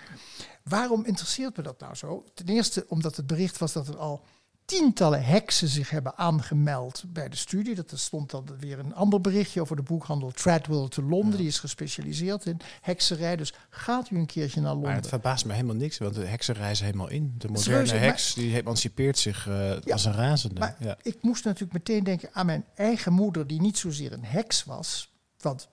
Waarom 0.62 1.04
interesseert 1.04 1.56
me 1.56 1.62
dat 1.62 1.80
nou 1.80 1.94
zo? 1.94 2.24
Ten 2.34 2.46
eerste 2.48 2.84
omdat 2.88 3.16
het 3.16 3.26
bericht 3.26 3.58
was 3.58 3.72
dat 3.72 3.88
er 3.88 3.96
al 3.96 4.24
tientallen 4.64 5.24
heksen 5.24 5.68
zich 5.68 5.90
hebben 5.90 6.16
aangemeld 6.16 7.04
bij 7.06 7.28
de 7.28 7.36
studie. 7.36 7.74
Dat 7.74 7.90
er 7.90 7.98
stond 7.98 8.30
dan 8.30 8.46
weer 8.60 8.78
een 8.78 8.94
ander 8.94 9.20
berichtje 9.20 9.60
over 9.60 9.76
de 9.76 9.82
boekhandel 9.82 10.30
Treadwell 10.30 10.88
te 10.88 11.02
Londen. 11.02 11.38
Die 11.38 11.46
is 11.46 11.58
gespecialiseerd 11.58 12.46
in 12.46 12.60
hekserij. 12.80 13.36
Dus 13.36 13.52
gaat 13.70 14.10
u 14.10 14.16
een 14.16 14.26
keertje 14.26 14.60
naar 14.60 14.68
Maar 14.68 14.74
Londen. 14.82 14.94
het 14.94 15.08
verbaast 15.08 15.44
me 15.44 15.52
helemaal 15.52 15.74
niks, 15.76 15.98
want 15.98 16.14
de 16.14 16.26
hekserij 16.26 16.70
is 16.70 16.80
helemaal 16.80 17.08
in. 17.08 17.34
De 17.38 17.48
moderne 17.48 17.62
Serieus, 17.86 17.90
maar- 17.92 18.00
heks 18.00 18.34
die 18.34 18.56
emancipeert 18.56 19.18
zich 19.18 19.48
eh, 19.48 19.92
als 19.92 20.04
een 20.04 20.12
razende. 20.14 20.60
Maar 20.60 20.76
ja. 20.78 20.96
ik 21.02 21.16
moest 21.22 21.44
natuurlijk 21.44 21.72
meteen 21.72 22.04
denken 22.04 22.28
aan 22.32 22.46
mijn 22.46 22.64
eigen 22.74 23.12
moeder, 23.12 23.46
die 23.46 23.60
niet 23.60 23.78
zozeer 23.78 24.12
een 24.12 24.24
heks 24.24 24.64
was. 24.64 25.12
Want 25.40 25.68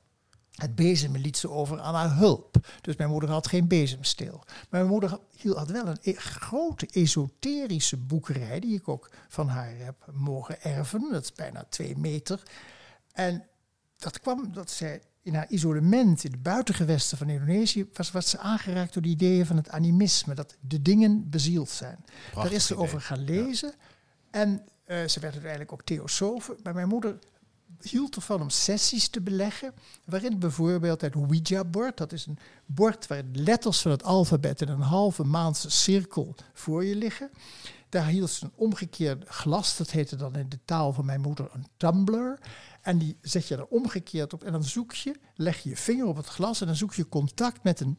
het 0.55 0.75
bezemen 0.75 1.21
liet 1.21 1.37
ze 1.37 1.49
over 1.49 1.79
aan 1.79 1.93
haar 1.95 2.15
hulp. 2.17 2.55
Dus 2.81 2.95
mijn 2.95 3.09
moeder 3.09 3.29
had 3.29 3.47
geen 3.47 3.67
bezemsteel. 3.67 4.43
Maar 4.45 4.67
mijn 4.69 4.87
moeder 4.87 5.09
had- 5.09 5.21
hield- 5.37 5.57
had 5.57 5.69
wel 5.69 5.87
een 5.87 5.97
e- 6.01 6.13
grote 6.13 6.87
esoterische 6.91 7.97
boekerij, 7.97 8.59
die 8.59 8.75
ik 8.75 8.87
ook 8.87 9.09
van 9.27 9.47
haar 9.47 9.71
heb 9.77 9.95
mogen 10.11 10.61
erven. 10.61 11.07
Dat 11.11 11.23
is 11.23 11.33
bijna 11.33 11.65
twee 11.69 11.97
meter. 11.97 12.43
En 13.13 13.43
dat 13.97 14.19
kwam 14.19 14.53
dat 14.53 14.71
zij 14.71 15.01
in 15.21 15.35
haar 15.35 15.49
isolement 15.49 16.23
in 16.23 16.31
de 16.31 16.37
buitengewesten 16.37 17.17
van 17.17 17.29
Indonesië 17.29 17.89
was, 17.93 18.11
was 18.11 18.29
ze 18.29 18.37
aangeraakt 18.37 18.93
door 18.93 19.03
de 19.03 19.09
ideeën 19.09 19.45
van 19.45 19.55
het 19.55 19.69
animisme, 19.69 20.33
dat 20.33 20.55
de 20.59 20.81
dingen 20.81 21.29
bezield 21.29 21.69
zijn. 21.69 22.05
Daar 22.33 22.51
is 22.51 22.65
ze 22.65 22.73
idee. 22.73 22.85
over 22.85 23.01
gaan 23.01 23.23
lezen. 23.23 23.73
En 24.31 24.65
eh, 24.85 25.05
ze 25.07 25.19
werd 25.19 25.33
uiteindelijk 25.33 25.71
ook 25.71 25.83
theosofe. 25.83 26.55
Maar 26.63 26.73
mijn 26.73 26.87
moeder 26.87 27.19
hield 27.89 28.15
ervan 28.15 28.41
om 28.41 28.49
sessies 28.49 29.07
te 29.07 29.21
beleggen. 29.21 29.73
Waarin 30.05 30.39
bijvoorbeeld 30.39 31.01
het 31.01 31.15
Ouija-bord, 31.15 31.97
dat 31.97 32.11
is 32.11 32.25
een 32.25 32.37
bord 32.65 33.07
waar 33.07 33.23
letters 33.33 33.81
van 33.81 33.91
het 33.91 34.03
alfabet 34.03 34.61
in 34.61 34.67
een 34.67 34.81
halve 34.81 35.23
maandse 35.23 35.69
cirkel 35.69 36.35
voor 36.53 36.85
je 36.85 36.95
liggen. 36.95 37.29
Daar 37.89 38.07
hield 38.07 38.29
ze 38.29 38.45
een 38.45 38.51
omgekeerd 38.55 39.27
glas, 39.27 39.77
dat 39.77 39.91
heette 39.91 40.15
dan 40.15 40.35
in 40.35 40.49
de 40.49 40.59
taal 40.65 40.93
van 40.93 41.05
mijn 41.05 41.21
moeder 41.21 41.49
een 41.53 41.67
tumbler. 41.77 42.39
En 42.81 42.97
die 42.97 43.17
zet 43.21 43.47
je 43.47 43.55
er 43.55 43.65
omgekeerd 43.65 44.33
op 44.33 44.43
en 44.43 44.51
dan 44.51 44.63
zoek 44.63 44.93
je, 44.93 45.15
leg 45.35 45.59
je 45.63 45.69
je 45.69 45.77
vinger 45.77 46.05
op 46.05 46.15
het 46.15 46.27
glas 46.27 46.61
en 46.61 46.67
dan 46.67 46.75
zoek 46.75 46.93
je 46.93 47.09
contact 47.09 47.63
met 47.63 47.79
een 47.79 47.97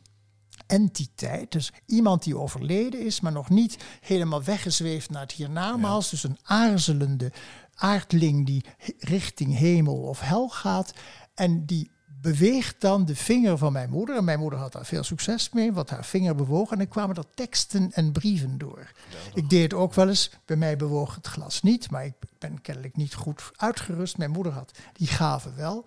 entiteit. 0.66 1.52
Dus 1.52 1.72
iemand 1.86 2.22
die 2.22 2.38
overleden 2.38 3.04
is, 3.04 3.20
maar 3.20 3.32
nog 3.32 3.48
niet 3.48 3.76
helemaal 4.00 4.42
weggezweefd 4.42 5.10
naar 5.10 5.22
het 5.22 5.32
hiernamaals. 5.32 6.10
Dus 6.10 6.22
een 6.22 6.38
aarzelende 6.42 7.32
aardling 7.76 8.46
die 8.46 8.64
richting 8.98 9.56
hemel 9.56 9.96
of 9.96 10.20
hel 10.20 10.48
gaat. 10.48 10.92
En 11.34 11.66
die 11.66 11.90
beweegt 12.20 12.80
dan 12.80 13.04
de 13.04 13.16
vinger 13.16 13.58
van 13.58 13.72
mijn 13.72 13.90
moeder. 13.90 14.16
En 14.16 14.24
mijn 14.24 14.38
moeder 14.38 14.58
had 14.58 14.72
daar 14.72 14.86
veel 14.86 15.02
succes 15.02 15.50
mee, 15.50 15.72
want 15.72 15.90
haar 15.90 16.04
vinger 16.04 16.34
bewoog. 16.34 16.70
En 16.70 16.78
dan 16.78 16.88
kwamen 16.88 17.16
er 17.16 17.34
teksten 17.34 17.92
en 17.92 18.12
brieven 18.12 18.58
door. 18.58 18.90
Ik 19.34 19.50
deed 19.50 19.62
het 19.62 19.74
ook 19.74 19.94
wel 19.94 20.08
eens. 20.08 20.30
Bij 20.44 20.56
mij 20.56 20.76
bewoog 20.76 21.14
het 21.14 21.26
glas 21.26 21.62
niet, 21.62 21.90
maar 21.90 22.04
ik 22.04 22.14
ben 22.38 22.60
kennelijk 22.60 22.96
niet 22.96 23.14
goed 23.14 23.50
uitgerust. 23.56 24.18
Mijn 24.18 24.30
moeder 24.30 24.52
had 24.52 24.78
die 24.92 25.06
gave 25.06 25.52
wel. 25.52 25.84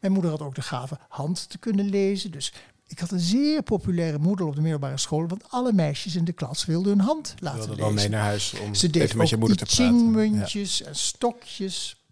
Mijn 0.00 0.12
moeder 0.12 0.30
had 0.30 0.42
ook 0.42 0.54
de 0.54 0.62
gave 0.62 0.98
hand 1.08 1.50
te 1.50 1.58
kunnen 1.58 1.88
lezen. 1.88 2.30
Dus 2.30 2.52
ik 2.92 2.98
had 2.98 3.10
een 3.10 3.20
zeer 3.20 3.62
populaire 3.62 4.18
moeder 4.18 4.46
op 4.46 4.54
de 4.54 4.60
middelbare 4.60 4.98
school, 4.98 5.26
want 5.26 5.44
alle 5.48 5.72
meisjes 5.72 6.16
in 6.16 6.24
de 6.24 6.32
klas 6.32 6.64
wilden 6.64 6.92
hun 6.92 7.06
hand 7.06 7.34
laten 7.38 7.58
wilde 7.66 7.76
lezen. 7.76 7.94
mee 7.94 8.08
naar 8.08 8.22
huis 8.22 8.54
om 8.60 8.74
Ze 8.74 8.90
deed 8.90 9.02
even 9.02 9.18
met 9.18 9.28
je 9.28 9.36
moeder 9.36 9.56
te 9.56 9.64
praten. 9.64 10.10
muntjes 10.10 10.82
en 10.82 10.96
stokjes. 10.96 12.04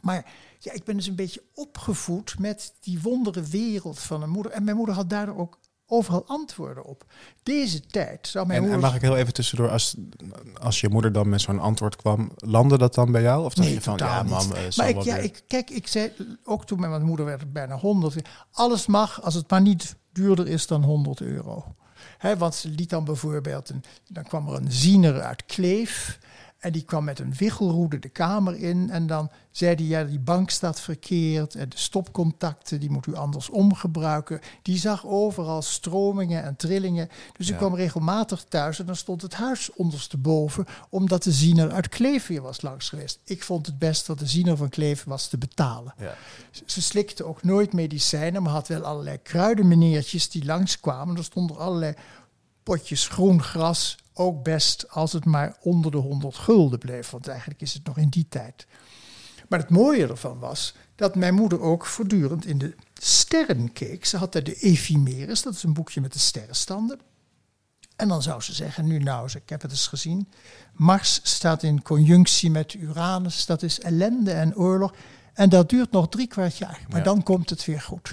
Maar 0.00 0.32
ja, 0.58 0.72
ik 0.72 0.84
ben 0.84 0.96
dus 0.96 1.06
een 1.06 1.14
beetje 1.14 1.42
opgevoed 1.54 2.38
met 2.38 2.72
die 2.80 3.00
wondere 3.00 3.42
wereld 3.42 3.98
van 3.98 4.22
een 4.22 4.30
moeder. 4.30 4.52
En 4.52 4.64
mijn 4.64 4.76
moeder 4.76 4.94
had 4.94 5.10
daardoor 5.10 5.36
ook 5.36 5.58
overal 5.86 6.24
antwoorden 6.26 6.84
op. 6.84 7.04
Deze 7.42 7.80
tijd 7.80 8.28
zou 8.28 8.46
mijn 8.46 8.58
En, 8.58 8.64
en 8.64 8.70
moeder... 8.72 8.90
mag 8.90 9.00
ik 9.00 9.08
heel 9.08 9.16
even 9.16 9.32
tussendoor, 9.32 9.70
als, 9.70 9.94
als 10.60 10.80
je 10.80 10.88
moeder 10.88 11.12
dan 11.12 11.28
met 11.28 11.40
zo'n 11.40 11.60
antwoord 11.60 11.96
kwam, 11.96 12.30
landde 12.36 12.78
dat 12.78 12.94
dan 12.94 13.12
bij 13.12 13.22
jou? 13.22 13.44
Of 13.44 13.54
dacht 13.54 13.68
Nee, 13.68 13.76
je 13.76 13.82
van, 13.82 13.96
ja 13.96 14.22
mam, 14.22 14.52
eh, 14.52 14.62
Maar 14.76 14.88
ik, 14.88 15.02
ja, 15.02 15.16
ik, 15.16 15.42
kijk, 15.46 15.70
ik 15.70 15.86
zei 15.86 16.12
ook 16.44 16.66
toen 16.66 16.80
mijn 16.80 17.04
moeder 17.04 17.26
werd 17.26 17.52
bijna 17.52 17.76
100. 17.76 18.28
Alles 18.50 18.86
mag 18.86 19.22
als 19.22 19.34
het 19.34 19.50
maar 19.50 19.60
niet 19.60 19.96
duurder 20.14 20.48
is 20.48 20.66
dan 20.66 20.82
100 20.82 21.20
euro. 21.20 21.74
Hè, 22.18 22.36
want 22.36 22.54
ze 22.54 22.68
liet 22.68 22.90
dan 22.90 23.04
bijvoorbeeld, 23.04 23.68
een, 23.68 23.84
dan 24.08 24.22
kwam 24.22 24.48
er 24.48 24.54
een 24.54 24.72
ziener 24.72 25.22
uit 25.22 25.46
Kleef. 25.46 26.18
En 26.64 26.72
die 26.72 26.82
kwam 26.82 27.04
met 27.04 27.18
een 27.18 27.34
wichelroede 27.34 27.98
de 27.98 28.08
kamer 28.08 28.56
in. 28.56 28.90
En 28.90 29.06
dan 29.06 29.30
zei 29.50 29.74
hij, 29.74 29.84
ja, 29.84 30.04
die 30.04 30.18
bank 30.18 30.50
staat 30.50 30.80
verkeerd. 30.80 31.54
En 31.54 31.68
de 31.68 31.78
stopcontacten, 31.78 32.80
die 32.80 32.90
moet 32.90 33.06
u 33.06 33.14
anders 33.14 33.50
omgebruiken. 33.50 34.40
Die 34.62 34.78
zag 34.78 35.06
overal 35.06 35.62
stromingen 35.62 36.42
en 36.42 36.56
trillingen. 36.56 37.08
Dus 37.36 37.46
ik 37.46 37.52
Ja. 37.52 37.58
kwam 37.58 37.74
regelmatig 37.74 38.44
thuis 38.48 38.78
en 38.78 38.86
dan 38.86 38.96
stond 38.96 39.22
het 39.22 39.34
huis 39.34 39.70
ondersteboven. 39.72 40.66
Omdat 40.88 41.22
de 41.22 41.32
ziener 41.32 41.70
uit 41.70 41.88
Kleef 41.88 42.26
weer 42.26 42.42
was 42.42 42.62
langs 42.62 42.88
geweest. 42.88 43.18
Ik 43.24 43.42
vond 43.42 43.66
het 43.66 43.78
best 43.78 44.06
dat 44.06 44.18
de 44.18 44.26
ziener 44.26 44.56
van 44.56 44.68
Kleef 44.68 45.04
was 45.04 45.28
te 45.28 45.38
betalen. 45.38 45.94
Ja. 45.98 46.14
Ze 46.66 46.82
slikte 46.82 47.24
ook 47.24 47.42
nooit 47.42 47.72
medicijnen, 47.72 48.42
maar 48.42 48.52
had 48.52 48.68
wel 48.68 48.82
allerlei 48.82 49.18
kruidenmeneertjes 49.22 50.30
die 50.30 50.44
langskwamen. 50.44 51.16
Er 51.16 51.24
stonden 51.24 51.56
allerlei 51.58 51.94
potjes 52.62 53.08
groen 53.08 53.42
gras. 53.42 53.96
Ook 54.14 54.42
best 54.42 54.90
als 54.90 55.12
het 55.12 55.24
maar 55.24 55.56
onder 55.60 55.90
de 55.90 55.96
100 55.96 56.36
gulden 56.36 56.78
bleef, 56.78 57.10
want 57.10 57.28
eigenlijk 57.28 57.60
is 57.60 57.74
het 57.74 57.84
nog 57.84 57.96
in 57.98 58.08
die 58.08 58.26
tijd. 58.28 58.66
Maar 59.48 59.58
het 59.58 59.68
mooie 59.70 60.06
ervan 60.06 60.38
was 60.38 60.74
dat 60.94 61.14
mijn 61.14 61.34
moeder 61.34 61.60
ook 61.60 61.86
voortdurend 61.86 62.46
in 62.46 62.58
de 62.58 62.74
sterren 62.94 63.72
keek. 63.72 64.04
Ze 64.04 64.16
had 64.16 64.32
daar 64.32 64.42
de 64.42 64.54
Ephemeris, 64.54 65.42
dat 65.42 65.54
is 65.54 65.62
een 65.62 65.72
boekje 65.72 66.00
met 66.00 66.12
de 66.12 66.18
sterrenstanden. 66.18 66.98
En 67.96 68.08
dan 68.08 68.22
zou 68.22 68.40
ze 68.40 68.52
zeggen, 68.52 68.86
nu 68.86 68.98
nou, 68.98 69.30
ik 69.34 69.48
heb 69.48 69.62
het 69.62 69.70
eens 69.70 69.86
gezien. 69.86 70.28
Mars 70.72 71.20
staat 71.22 71.62
in 71.62 71.82
conjunctie 71.82 72.50
met 72.50 72.74
Uranus, 72.74 73.46
dat 73.46 73.62
is 73.62 73.80
ellende 73.80 74.32
en 74.32 74.56
oorlog. 74.56 74.94
En 75.34 75.48
dat 75.48 75.68
duurt 75.68 75.90
nog 75.90 76.08
drie 76.08 76.26
kwart 76.26 76.56
jaar, 76.56 76.80
maar 76.88 76.98
Ja. 76.98 77.04
dan 77.04 77.22
komt 77.22 77.50
het 77.50 77.64
weer 77.64 77.80
goed. 77.80 78.12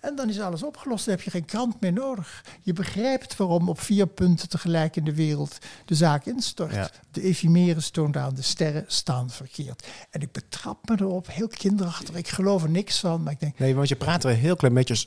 En 0.00 0.16
dan 0.16 0.28
is 0.28 0.40
alles 0.40 0.62
opgelost, 0.62 1.04
dan 1.04 1.14
heb 1.14 1.22
je 1.24 1.30
geen 1.30 1.44
krant 1.44 1.80
meer 1.80 1.92
nodig. 1.92 2.44
Je 2.60 2.72
begrijpt 2.72 3.36
waarom 3.36 3.68
op 3.68 3.80
vier 3.80 4.06
punten 4.06 4.48
tegelijk 4.48 4.96
in 4.96 5.04
de 5.04 5.14
wereld 5.14 5.58
de 5.84 5.94
zaak 5.94 6.24
instort. 6.26 6.74
Ja. 6.74 6.90
De 7.10 7.22
Ephemeris 7.22 7.90
toont 7.90 8.16
aan, 8.16 8.34
de 8.34 8.42
sterren 8.42 8.84
staan 8.86 9.30
verkeerd. 9.30 9.86
En 10.10 10.20
ik 10.20 10.32
betrap 10.32 10.88
me 10.88 10.96
erop, 11.00 11.26
heel 11.30 11.48
kinderachtig, 11.48 12.14
ik 12.14 12.28
geloof 12.28 12.62
er 12.62 12.70
niks 12.70 12.98
van. 13.00 13.22
Maar 13.22 13.32
ik 13.32 13.40
denk, 13.40 13.58
Nee, 13.58 13.74
want 13.74 13.88
je 13.88 13.96
praat 13.96 14.24
er 14.24 14.30
een 14.30 14.36
heel 14.36 14.56
klein 14.56 14.74
beetje 14.74 15.06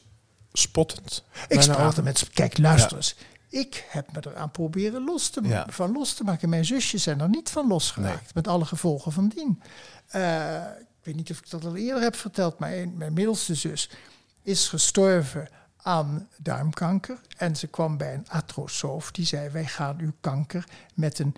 spottend. 0.54 1.24
ik 1.48 1.60
praat 1.60 1.98
er 1.98 2.04
met, 2.04 2.30
kijk, 2.34 2.58
luister 2.58 2.96
eens. 2.98 3.16
Ik 3.50 3.86
heb 3.90 4.12
me 4.12 4.20
eraan 4.32 4.52
proberen 4.52 5.04
los 5.04 5.30
te, 5.30 5.42
Ja. 5.44 5.66
van 5.70 5.92
los 5.92 6.14
te 6.14 6.24
maken. 6.24 6.50
Mijn 6.50 6.66
zusjes 6.66 7.04
zijn 7.04 7.22
er 7.22 7.30
niet 7.30 7.50
van 7.50 7.68
losgeraakt. 7.68 8.34
Met 8.34 8.48
alle 8.48 8.66
gevolgen 8.66 9.12
van 9.12 9.28
dien. 9.36 9.62
Eh, 10.08 10.56
ik 11.00 11.04
weet 11.10 11.16
niet 11.16 11.32
of 11.32 11.38
ik 11.38 11.50
dat 11.50 11.66
al 11.66 11.76
eerder 11.76 12.02
heb 12.04 12.16
verteld. 12.16 12.60
Maar 12.60 12.88
mijn 12.96 13.14
middelste 13.14 13.56
zus 13.56 13.90
is 14.44 14.68
gestorven 14.68 15.48
aan 15.78 16.28
darmkanker. 16.38 17.20
En 17.38 17.56
ze 17.56 17.68
kwam 17.68 17.98
bij 17.98 18.14
een 18.14 18.30
atrosoof. 18.30 19.12
Die 19.12 19.26
zei, 19.26 19.50
wij 19.50 19.66
gaan 19.66 20.00
uw 20.00 20.14
kanker 20.22 20.66
met 20.94 21.20
een 21.20 21.36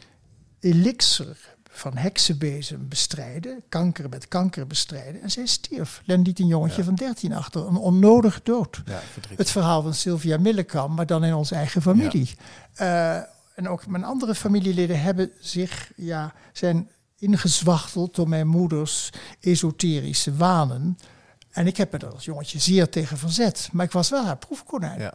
elixir 0.59 1.55
van 1.69 1.97
heksenbezem 1.97 2.87
bestrijden. 2.87 3.63
Kanker 3.69 4.09
met 4.09 4.27
kanker 4.27 4.67
bestrijden. 4.67 5.21
En 5.21 5.31
zij 5.31 5.45
stierf. 5.45 6.01
Len 6.05 6.21
liet 6.21 6.39
een 6.39 6.47
jongetje 6.47 6.83
van 6.83 6.95
13 6.95 7.33
achter. 7.33 7.67
Een 7.67 7.75
onnodige 7.75 8.39
dood. 8.43 8.81
Ja. 8.85 8.99
Het 9.35 9.51
verhaal 9.51 9.81
van 9.81 9.93
Sylvia 9.93 10.37
Millekam, 10.37 10.93
maar 10.93 11.05
dan 11.05 11.23
in 11.23 11.33
onze 11.33 11.55
eigen 11.55 11.81
familie. 11.81 12.35
Eh, 12.73 13.15
en 13.55 13.67
ook 13.67 13.87
mijn 13.87 14.03
andere 14.03 14.35
familieleden 14.35 15.01
hebben 15.01 15.31
zich, 15.39 15.91
ja, 15.95 16.33
zijn 16.53 16.89
ingezwachteld 17.17 18.15
door 18.15 18.29
mijn 18.29 18.47
moeders 18.47 19.09
esoterische 19.39 20.35
wanen. 20.35 20.97
En 21.55 21.67
ik 21.67 21.77
heb 21.77 21.91
me 21.91 21.97
er 21.97 22.13
als 22.13 22.25
jongetje 22.25 22.59
zeer 22.59 22.89
tegen 22.89 23.17
verzet. 23.17 23.69
Maar 23.71 23.85
ik 23.85 23.91
was 23.91 24.09
wel 24.09 24.25
haar 24.25 24.37
proefkonijn. 24.37 24.99
Ja. 24.99 25.13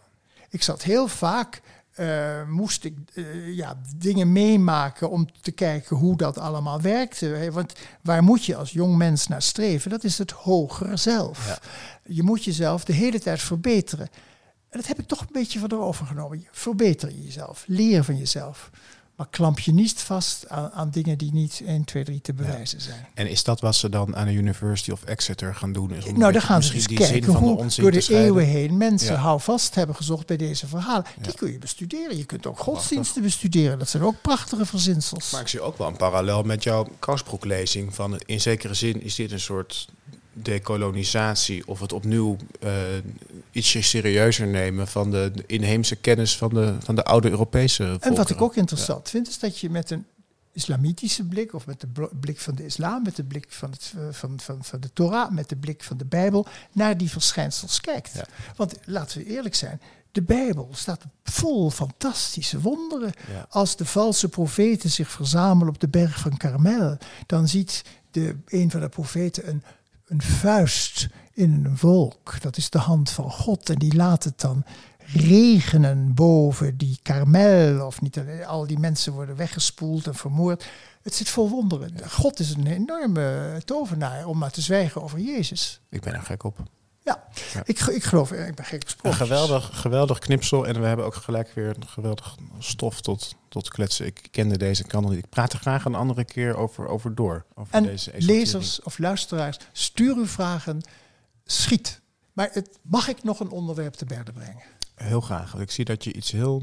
Ik 0.48 0.62
zat 0.62 0.82
heel 0.82 1.08
vaak, 1.08 1.60
eh, 1.90 2.48
moest 2.48 2.84
ik 2.84 2.96
eh, 3.14 3.56
ja, 3.56 3.80
dingen 3.96 4.32
meemaken 4.32 5.10
om 5.10 5.28
te 5.40 5.50
kijken 5.50 5.96
hoe 5.96 6.16
dat 6.16 6.38
allemaal 6.38 6.80
werkte. 6.80 7.50
Want 7.52 7.72
waar 8.02 8.22
moet 8.22 8.44
je 8.44 8.56
als 8.56 8.70
jong 8.70 8.96
mens 8.96 9.26
naar 9.26 9.42
streven? 9.42 9.90
Dat 9.90 10.04
is 10.04 10.18
het 10.18 10.30
hogere 10.30 10.96
zelf. 10.96 11.46
Ja. 11.46 11.58
Je 12.04 12.22
moet 12.22 12.44
jezelf 12.44 12.84
de 12.84 12.92
hele 12.92 13.20
tijd 13.20 13.40
verbeteren. 13.40 14.08
En 14.68 14.78
dat 14.78 14.86
heb 14.86 14.98
ik 14.98 15.06
toch 15.06 15.20
een 15.20 15.32
beetje 15.32 15.58
van 15.58 15.72
erover 15.72 16.06
genomen. 16.06 16.46
Verbeter 16.50 17.12
jezelf, 17.12 17.64
leer 17.66 18.04
van 18.04 18.16
jezelf. 18.16 18.70
Maar 19.20 19.28
klamp 19.30 19.58
je 19.58 19.72
niet 19.72 20.00
vast 20.00 20.48
aan, 20.48 20.70
aan 20.72 20.90
dingen 20.90 21.18
die 21.18 21.32
niet 21.32 21.62
1, 21.66 21.84
2, 21.84 22.04
3 22.04 22.20
te 22.20 22.32
bewijzen 22.34 22.80
zijn. 22.80 23.06
En 23.14 23.30
is 23.30 23.44
dat 23.44 23.60
wat 23.60 23.74
ze 23.74 23.88
dan 23.88 24.16
aan 24.16 24.26
de 24.26 24.32
University 24.32 24.90
of 24.90 25.02
Exeter 25.04 25.54
gaan 25.54 25.72
doen? 25.72 25.90
Is 25.92 26.04
om 26.04 26.12
een 26.12 26.18
Nou, 26.18 26.20
dan 26.20 26.32
beetje 26.32 26.46
gaan 26.46 26.62
ze 26.62 26.72
die 26.72 26.96
kijken 26.96 27.20
de 27.20 27.38
hoe 27.38 27.56
onzin 27.56 27.82
door 27.82 27.92
de 27.92 28.06
eeuwen 28.14 28.44
heen 28.44 28.76
mensen 28.76 29.12
Ja. 29.12 29.20
houvast 29.20 29.74
hebben 29.74 29.96
gezocht 29.96 30.26
bij 30.26 30.36
deze 30.36 30.66
verhalen. 30.66 31.04
Die 31.20 31.34
kun 31.34 31.52
je 31.52 31.58
bestuderen. 31.58 32.16
Je 32.16 32.24
kunt 32.24 32.46
ook 32.46 32.58
godsdiensten 32.58 33.22
bestuderen. 33.22 33.78
Dat 33.78 33.88
zijn 33.88 34.02
ook 34.02 34.20
prachtige 34.22 34.66
verzinsels. 34.66 35.30
Maar 35.30 35.40
ik 35.40 35.48
zie 35.48 35.60
ook 35.60 35.78
wel 35.78 35.86
een 35.86 35.96
parallel 35.96 36.42
met 36.42 36.62
jouw 36.62 36.88
kousbroeklezing. 36.98 37.94
Van 37.94 38.20
in 38.26 38.40
zekere 38.40 38.74
zin 38.74 39.02
is 39.02 39.14
dit 39.14 39.32
een 39.32 39.40
soort 39.40 39.88
dekolonisatie 40.42 41.66
of 41.66 41.80
het 41.80 41.92
opnieuw 41.92 42.36
eh, 42.60 42.72
ietsje 43.50 43.82
serieuzer 43.82 44.46
nemen 44.46 44.88
van 44.88 45.10
de 45.10 45.32
inheemse 45.46 45.96
kennis 45.96 46.36
van 46.36 46.54
de, 46.54 46.74
van 46.80 46.94
de 46.94 47.04
oude 47.04 47.30
Europese 47.30 47.82
volkeren. 47.84 48.10
En 48.10 48.16
wat 48.16 48.30
ik 48.30 48.40
ook 48.40 48.56
interessant 48.56 49.08
vind, 49.08 49.28
is 49.28 49.38
dat 49.38 49.58
je 49.58 49.70
met 49.70 49.90
een 49.90 50.04
islamitische 50.52 51.24
blik, 51.24 51.54
of 51.54 51.66
met 51.66 51.80
de 51.80 51.86
bl- 51.86 52.14
blik 52.20 52.40
van 52.40 52.54
de 52.54 52.64
islam, 52.64 53.02
met 53.02 53.16
de 53.16 53.24
blik 53.24 53.46
van, 53.48 53.70
het, 53.70 53.92
eh, 53.96 54.02
van, 54.10 54.40
van, 54.40 54.64
van 54.64 54.80
de 54.80 54.92
Torah, 54.92 55.30
met 55.30 55.48
de 55.48 55.56
blik 55.56 55.82
van 55.82 55.96
de 55.96 56.04
Bijbel, 56.04 56.46
naar 56.72 56.96
die 56.96 57.10
verschijnsels 57.10 57.80
kijkt. 57.80 58.12
Ja. 58.14 58.26
Want 58.56 58.74
laten 58.84 59.18
we 59.18 59.24
eerlijk 59.24 59.54
zijn, 59.54 59.80
de 60.12 60.22
Bijbel 60.22 60.68
staat 60.72 61.04
vol 61.24 61.70
fantastische 61.70 62.60
wonderen. 62.60 63.12
Ja. 63.32 63.46
Als 63.48 63.76
de 63.76 63.84
valse 63.84 64.28
profeten 64.28 64.90
zich 64.90 65.10
verzamelen 65.10 65.68
op 65.68 65.80
de 65.80 65.88
berg 65.88 66.18
van 66.18 66.36
Karmel, 66.36 66.98
dan 67.26 67.48
ziet 67.48 67.84
de, 68.10 68.36
een 68.46 68.70
van 68.70 68.80
de 68.80 68.88
profeten 68.88 69.48
een, 69.48 69.62
een 70.10 70.22
vuist 70.22 71.08
in 71.32 71.64
een 71.64 71.76
wolk. 71.80 72.40
Dat 72.40 72.56
is 72.56 72.70
de 72.70 72.78
hand 72.78 73.10
van 73.10 73.30
God 73.30 73.70
en 73.70 73.78
die 73.78 73.94
laat 73.94 74.24
het 74.24 74.40
dan 74.40 74.64
regenen 75.06 76.14
boven 76.14 76.76
die 76.76 76.98
Karmel. 77.02 77.86
Of 77.86 78.00
niet, 78.00 78.18
alleen, 78.18 78.46
al 78.46 78.66
die 78.66 78.78
mensen 78.78 79.12
worden 79.12 79.36
weggespoeld 79.36 80.06
en 80.06 80.14
vermoord. 80.14 80.66
Het 81.02 81.14
zit 81.14 81.28
vol 81.28 81.48
wonderen. 81.48 82.10
God 82.10 82.38
is 82.38 82.54
een 82.54 82.66
enorme 82.66 83.60
tovenaar, 83.64 84.26
om 84.26 84.38
maar 84.38 84.50
te 84.50 84.60
zwijgen 84.60 85.02
over 85.02 85.18
Jezus. 85.18 85.80
Ik 85.88 86.00
ben 86.00 86.14
er 86.14 86.22
gek 86.22 86.44
op. 86.44 86.58
Ja, 87.04 87.24
Ja. 87.52 87.62
Ik, 87.64 87.80
ik 87.80 88.04
geloof, 88.04 88.32
ik 88.32 88.54
ben 88.54 88.64
gek 88.64 88.82
op 88.82 88.88
sprookjes. 88.88 89.28
geweldig, 89.28 89.80
geweldig 89.80 90.18
knipsel. 90.18 90.66
En 90.66 90.80
we 90.80 90.86
hebben 90.86 91.06
ook 91.06 91.14
gelijk 91.14 91.52
weer 91.54 91.68
een 91.68 91.88
geweldig 91.88 92.36
stof 92.58 93.00
tot, 93.00 93.34
tot 93.48 93.68
kletsen. 93.68 94.06
Ik 94.06 94.28
kende 94.30 94.58
deze 94.58 94.84
kan 94.84 95.02
nog 95.02 95.10
niet. 95.10 95.24
Ik 95.24 95.28
praat 95.28 95.52
er 95.52 95.58
graag 95.58 95.84
een 95.84 95.94
andere 95.94 96.24
keer 96.24 96.56
over, 96.56 96.88
over 96.88 97.14
door. 97.14 97.44
Over 97.54 97.74
En 97.74 97.82
deze 97.82 98.12
lezers 98.16 98.82
of 98.82 98.98
luisteraars, 98.98 99.58
stuur 99.72 100.16
uw 100.16 100.26
vragen, 100.26 100.80
schiet. 101.44 102.00
Maar 102.32 102.48
het, 102.52 102.78
mag 102.82 103.08
ik 103.08 103.22
nog 103.22 103.40
een 103.40 103.50
onderwerp 103.50 103.94
te 103.94 104.04
berden 104.04 104.34
brengen? 104.34 104.62
Heel 104.94 105.20
graag. 105.20 105.50
Want 105.52 105.62
ik 105.62 105.70
zie 105.70 105.84
dat 105.84 106.04
je 106.04 106.12
iets 106.12 106.30
heel 106.30 106.62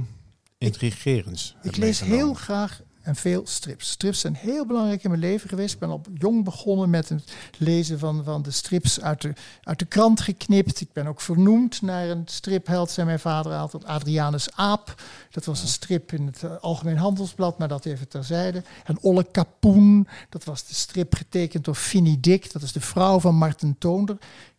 intrigerends 0.58 1.56
Ik 1.58 1.64
hebt 1.64 1.78
lees 1.78 2.00
heel 2.00 2.34
graag 2.34 2.82
en 3.08 3.16
veel 3.16 3.42
strips. 3.46 3.90
Strips 3.90 4.20
zijn 4.20 4.36
heel 4.36 4.66
belangrijk 4.66 5.04
in 5.04 5.10
mijn 5.10 5.22
leven 5.22 5.50
geweest. 5.50 5.74
Ik 5.74 5.80
ben 5.80 5.90
al 5.90 6.02
jong 6.14 6.44
begonnen 6.44 6.90
met 6.90 7.10
het 7.10 7.24
lezen 7.58 8.00
van, 8.00 8.24
van 8.24 8.42
de 8.42 8.52
strips 8.52 9.02
uit 9.02 9.22
de, 9.22 9.34
uit 9.64 9.80
de 9.80 9.86
krant 9.86 10.22
geknipt. 10.22 10.82
Ik 10.82 10.94
ben 10.94 11.08
ook 11.08 11.22
vernoemd 11.22 11.82
naar 11.82 12.10
een 12.10 12.24
stripheld, 12.26 12.92
zei 12.92 13.08
mijn 13.08 13.20
vader 13.20 13.54
altijd, 13.54 13.86
Adrianus 13.86 14.56
Aap. 14.56 15.02
Dat 15.32 15.46
was 15.46 15.62
een 15.62 15.68
strip 15.68 16.12
in 16.12 16.26
het 16.26 16.44
eh, 16.44 16.58
Algemeen 16.62 16.98
Handelsblad, 16.98 17.58
maar 17.58 17.68
dat 17.68 17.86
even 17.86 18.08
terzijde. 18.08 18.64
En 18.86 18.98
Olle 19.02 19.24
Kapoen, 19.32 20.08
dat 20.30 20.44
was 20.44 20.66
de 20.66 20.74
strip 20.74 21.16
getekend 21.16 21.66
door 21.66 21.76
Finny 21.76 22.18
Dick. 22.22 22.52
Dat 22.52 22.62
is 22.62 22.72
de 22.72 22.82
vrouw 22.82 23.20
van 23.20 23.36
Marten 23.36 23.76
Toonder 23.78 24.18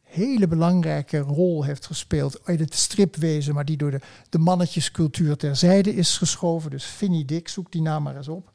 hele 0.09 0.49
belangrijke 0.49 1.19
rol 1.19 1.65
heeft 1.65 1.87
gespeeld 1.87 2.41
in 2.47 2.59
het 2.59 2.75
stripwezen, 2.75 3.55
maar 3.55 3.65
die 3.65 3.77
door 3.77 3.91
de, 3.91 4.01
de 4.29 4.39
mannetjescultuur 4.39 5.37
terzijde 5.37 5.95
is 5.95 6.19
geschoven. 6.19 6.71
Dus 6.71 6.85
Finny 6.85 7.25
Dick, 7.25 7.49
zoek 7.49 7.73
die 7.73 7.83
naam 7.83 8.03
maar 8.03 8.17
eens 8.17 8.29
op. 8.29 8.51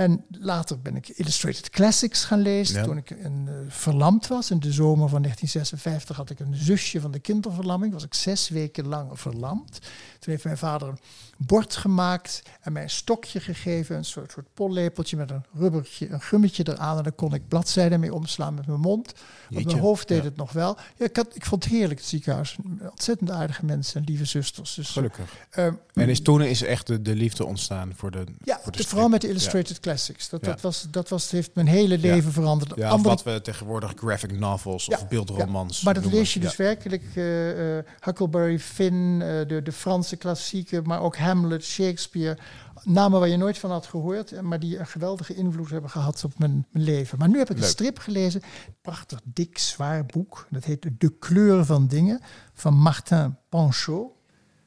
En 0.00 0.24
later 0.30 0.80
ben 0.80 0.96
ik 0.96 1.08
Illustrated 1.08 1.70
Classics 1.70 2.24
gaan 2.24 2.40
lezen. 2.40 2.76
Ja. 2.76 2.84
Toen 2.84 2.96
ik 2.96 3.10
een, 3.10 3.44
eh, 3.48 3.54
verlamd 3.68 4.26
was. 4.26 4.50
In 4.50 4.60
de 4.60 4.72
zomer 4.72 5.08
van 5.08 5.20
1956 5.20 6.16
had 6.16 6.30
ik 6.30 6.40
een 6.40 6.54
zusje 6.54 7.00
van 7.00 7.10
de 7.10 7.18
kinderverlamming. 7.18 7.92
Was 7.92 8.04
ik 8.04 8.14
zes 8.14 8.48
weken 8.48 8.86
lang 8.86 9.20
verlamd. 9.20 9.78
Toen 10.18 10.32
heeft 10.32 10.44
mijn 10.44 10.58
vader 10.58 10.88
een 10.88 10.98
bord 11.38 11.76
gemaakt 11.76 12.42
en 12.60 12.72
mij 12.72 12.82
een 12.82 12.90
stokje 12.90 13.40
gegeven. 13.40 13.96
Een 13.96 14.04
soort, 14.04 14.32
soort 14.32 14.46
pollepeltje 14.54 15.16
met 15.16 15.30
een 15.30 15.44
rubbertje, 15.54 16.08
een 16.08 16.20
gummetje 16.20 16.68
eraan. 16.68 16.96
En 16.96 17.02
daar 17.02 17.12
kon 17.12 17.34
ik 17.34 17.48
bladzijden 17.48 18.00
mee 18.00 18.14
omslaan 18.14 18.54
met 18.54 18.66
mijn 18.66 18.80
mond. 18.80 19.12
Op 19.54 19.64
mijn 19.64 19.78
hoofd 19.78 20.08
deed 20.08 20.18
Ja. 20.18 20.24
het 20.24 20.36
nog 20.36 20.52
wel. 20.52 20.76
Ja, 20.96 21.04
ik, 21.06 21.16
had, 21.16 21.36
ik 21.36 21.44
vond 21.44 21.64
het 21.64 21.72
heerlijk, 21.72 22.00
het 22.00 22.08
ziekenhuis. 22.08 22.56
Ontzettend 22.90 23.30
aardige 23.30 23.64
mensen 23.64 24.00
en 24.00 24.06
lieve 24.06 24.24
zusters. 24.24 24.74
Dus, 24.74 24.88
Gelukkig. 24.90 25.46
ehm, 25.50 25.74
En 25.94 26.08
is, 26.08 26.20
toen 26.22 26.42
is 26.42 26.62
echt 26.62 26.86
de, 26.86 27.02
de 27.02 27.14
liefde 27.14 27.44
ontstaan 27.44 27.92
voor 27.96 28.10
de 28.10 28.24
ja, 28.44 28.60
voor 28.62 28.72
de 28.72 28.84
vooral 28.86 29.08
met 29.08 29.20
de 29.20 29.28
Illustrated 29.28 29.66
Classics. 29.66 29.88
Dat, 30.28 30.44
dat, 30.44 30.60
was, 30.60 30.86
dat 30.90 31.08
was, 31.08 31.30
heeft 31.30 31.54
mijn 31.54 31.66
hele 31.66 31.98
leven 31.98 32.32
veranderd. 32.32 32.72
Ja, 32.76 32.88
Andere- 32.88 33.08
wat 33.08 33.22
we 33.22 33.40
tegenwoordig 33.40 33.92
graphic 33.96 34.38
novels 34.38 34.88
of 34.88 35.08
beeldromans 35.08 35.82
maar 35.82 35.94
dat 35.94 36.02
noemen. 36.02 36.20
lees 36.20 36.34
je 36.34 36.40
dus 36.40 36.56
werkelijk. 36.56 37.02
eh, 37.14 37.78
eh, 37.78 37.84
Huckleberry 38.00 38.58
Finn, 38.58 39.22
eh, 39.22 39.28
de, 39.48 39.60
de 39.62 39.72
Franse 39.72 40.16
klassieken, 40.16 40.82
maar 40.86 41.00
ook 41.00 41.16
Hamlet, 41.16 41.64
Shakespeare. 41.64 42.38
Namen 42.84 43.20
waar 43.20 43.28
je 43.28 43.36
nooit 43.36 43.58
van 43.58 43.70
had 43.70 43.86
gehoord, 43.86 44.32
eh, 44.32 44.40
maar 44.40 44.60
die 44.60 44.78
een 44.78 44.86
geweldige 44.86 45.34
invloed 45.34 45.70
hebben 45.70 45.90
gehad 45.90 46.24
op 46.24 46.38
mijn, 46.38 46.66
mijn 46.70 46.84
leven. 46.84 47.18
Maar 47.18 47.28
nu 47.28 47.38
heb 47.38 47.50
ik 47.50 47.56
een 47.56 47.62
strip 47.64 47.98
gelezen, 47.98 48.42
prachtig 48.82 49.20
dik, 49.24 49.58
zwaar 49.58 50.06
boek. 50.06 50.46
Dat 50.50 50.64
heet 50.64 50.86
De 50.98 51.10
kleur 51.18 51.64
van 51.64 51.86
dingen 51.86 52.20
van 52.54 52.74
Martin 52.74 53.36
Panchaud. 53.48 54.10